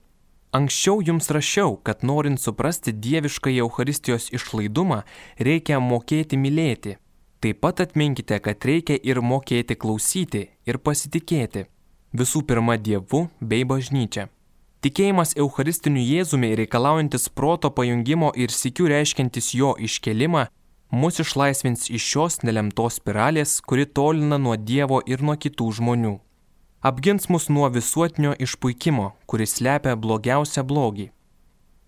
Anksčiau 0.52 1.00
jums 1.00 1.30
rašiau, 1.32 1.78
kad 1.80 2.04
norint 2.04 2.40
suprasti 2.44 2.92
dievišką 2.92 3.54
Euharistijos 3.64 4.26
išlaidumą, 4.36 4.98
reikia 5.40 5.78
mokėti 5.80 6.36
mylėti. 6.36 6.98
Taip 7.40 7.62
pat 7.64 7.80
atminkite, 7.80 8.36
kad 8.44 8.66
reikia 8.68 8.98
ir 9.00 9.22
mokėti 9.24 9.78
klausyti 9.80 10.42
ir 10.68 10.78
pasitikėti. 10.78 11.70
Visų 12.12 12.42
pirma 12.50 12.76
Dievu 12.76 13.30
bei 13.40 13.64
bažnyčia. 13.64 14.28
Tikėjimas 14.84 15.38
Eucharistiniu 15.40 16.04
Jėzumi 16.04 16.52
reikalaujantis 16.60 17.30
proto 17.30 17.72
pajungimo 17.72 18.34
ir 18.36 18.52
sikių 18.52 18.90
reiškiantis 18.92 19.54
jo 19.56 19.72
iškelimą 19.80 20.50
mus 20.92 21.22
išlaisvins 21.24 21.88
iš 21.90 22.10
šios 22.12 22.42
nelemtos 22.44 23.00
spiralės, 23.00 23.62
kuri 23.64 23.88
tolina 23.88 24.38
nuo 24.38 24.58
Dievo 24.60 25.00
ir 25.08 25.24
nuo 25.24 25.38
kitų 25.40 25.70
žmonių 25.80 26.18
apgins 26.82 27.30
mus 27.30 27.50
nuo 27.50 27.70
visuotinio 27.70 28.36
išpuikimo, 28.40 29.12
kuris 29.26 29.56
slepia 29.58 29.96
blogiausią 29.96 30.64
blogį. 30.66 31.12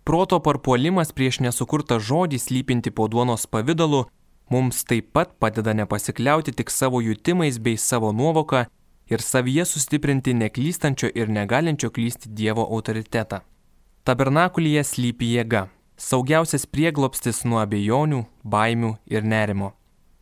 Proto 0.04 0.40
parpuolimas 0.44 1.14
prieš 1.16 1.40
nesukurtą 1.46 1.98
žodį 2.00 2.40
slypinti 2.40 2.92
po 2.92 3.08
duonos 3.08 3.48
pavydalu 3.48 4.04
mums 4.52 4.84
taip 4.84 5.10
pat 5.16 5.34
padeda 5.40 5.74
nepasikliauti 5.74 6.52
tik 6.52 6.70
savo 6.70 7.02
jutimais 7.02 7.58
bei 7.58 7.78
savo 7.78 8.12
nuovoką 8.12 8.66
ir 9.10 9.22
savyje 9.22 9.66
sustiprinti 9.66 10.34
neklystančio 10.34 11.10
ir 11.16 11.30
negalinčio 11.30 11.90
klysti 11.90 12.30
Dievo 12.30 12.68
autoritetą. 12.76 13.42
Tabernakulyje 14.04 14.84
slypi 14.84 15.32
jėga, 15.38 15.68
saugiausias 15.98 16.68
prieglopstis 16.68 17.46
nuo 17.48 17.62
abejonių, 17.64 18.26
baimių 18.44 18.98
ir 19.08 19.24
nerimo. 19.24 19.74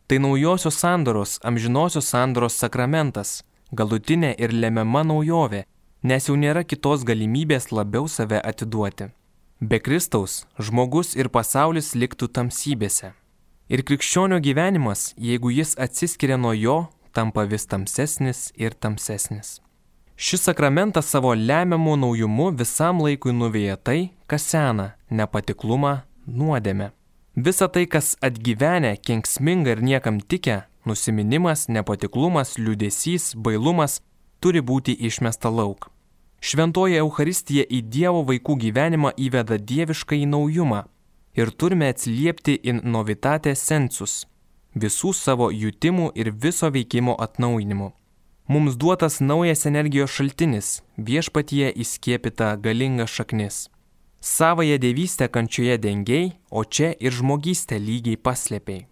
Tai 0.06 0.18
naujosios 0.22 0.78
sandoros, 0.78 1.38
amžinosios 1.42 2.06
sandoros 2.06 2.58
sakramentas, 2.62 3.42
galutinė 3.72 4.34
ir 4.38 4.52
lemiama 4.52 5.02
naujovė, 5.08 5.64
nes 6.02 6.28
jau 6.28 6.36
nėra 6.36 6.62
kitos 6.64 7.04
galimybės 7.08 7.72
labiau 7.72 8.08
save 8.08 8.40
atiduoti. 8.40 9.10
Be 9.60 9.78
Kristaus 9.78 10.44
žmogus 10.58 11.14
ir 11.16 11.30
pasaulis 11.30 11.94
liktų 11.94 12.28
tamsybėse. 12.36 13.12
Ir 13.72 13.82
krikščionio 13.86 14.40
gyvenimas, 14.42 15.12
jeigu 15.16 15.52
jis 15.54 15.76
atsiskiria 15.78 16.36
nuo 16.36 16.52
jo, 16.52 16.78
tampa 17.14 17.44
vis 17.48 17.68
tamsesnis 17.70 18.50
ir 18.58 18.74
tamsesnis. 18.74 19.60
Šis 20.16 20.44
sakramentas 20.48 21.08
savo 21.08 21.32
lemiamų 21.34 21.94
naujumu 22.02 22.50
visam 22.58 23.00
laikui 23.02 23.32
nuvėja 23.32 23.78
tai, 23.78 24.12
kas 24.26 24.44
sena- 24.50 24.92
nepatiklumą, 25.18 26.02
nuodėmę. 26.26 26.90
Visa 27.36 27.68
tai, 27.68 27.86
kas 27.86 28.16
atgyvenę, 28.20 28.96
kenksminga 29.00 29.70
ir 29.70 29.80
niekam 29.80 30.20
tikę, 30.20 30.64
Nusiminimas, 30.84 31.68
nepatiklumas, 31.68 32.56
liūdėsys, 32.58 33.36
bailumas 33.36 34.00
turi 34.40 34.60
būti 34.60 34.96
išmesta 35.08 35.50
lauk. 35.50 35.90
Šventoji 36.42 36.98
Euharistija 36.98 37.68
į 37.70 37.84
Dievo 37.86 38.24
vaikų 38.26 38.58
gyvenimą 38.64 39.14
įveda 39.14 39.60
dievišką 39.62 40.18
į 40.24 40.26
naujumą 40.34 40.82
ir 41.38 41.54
turime 41.54 41.92
atsiliepti 41.94 42.58
in 42.66 42.82
novitate 42.82 43.54
sensus 43.54 44.24
visų 44.74 45.12
savo 45.12 45.50
jutimų 45.52 46.12
ir 46.16 46.32
viso 46.32 46.70
veikimo 46.72 47.16
atnaujinimu. 47.20 47.92
Mums 48.48 48.76
duotas 48.76 49.20
naujas 49.20 49.66
energijos 49.66 50.10
šaltinis, 50.10 50.82
viešpatyje 50.96 51.72
įskiepita 51.84 52.56
galinga 52.60 53.06
šaknis. 53.06 53.68
Savąją 54.20 54.78
dievystę 54.78 55.28
kančioje 55.28 55.78
dengiai, 55.78 56.32
o 56.50 56.64
čia 56.64 56.92
ir 57.00 57.12
žmogystę 57.12 57.78
lygiai 57.78 58.16
paslėpiai. 58.16 58.86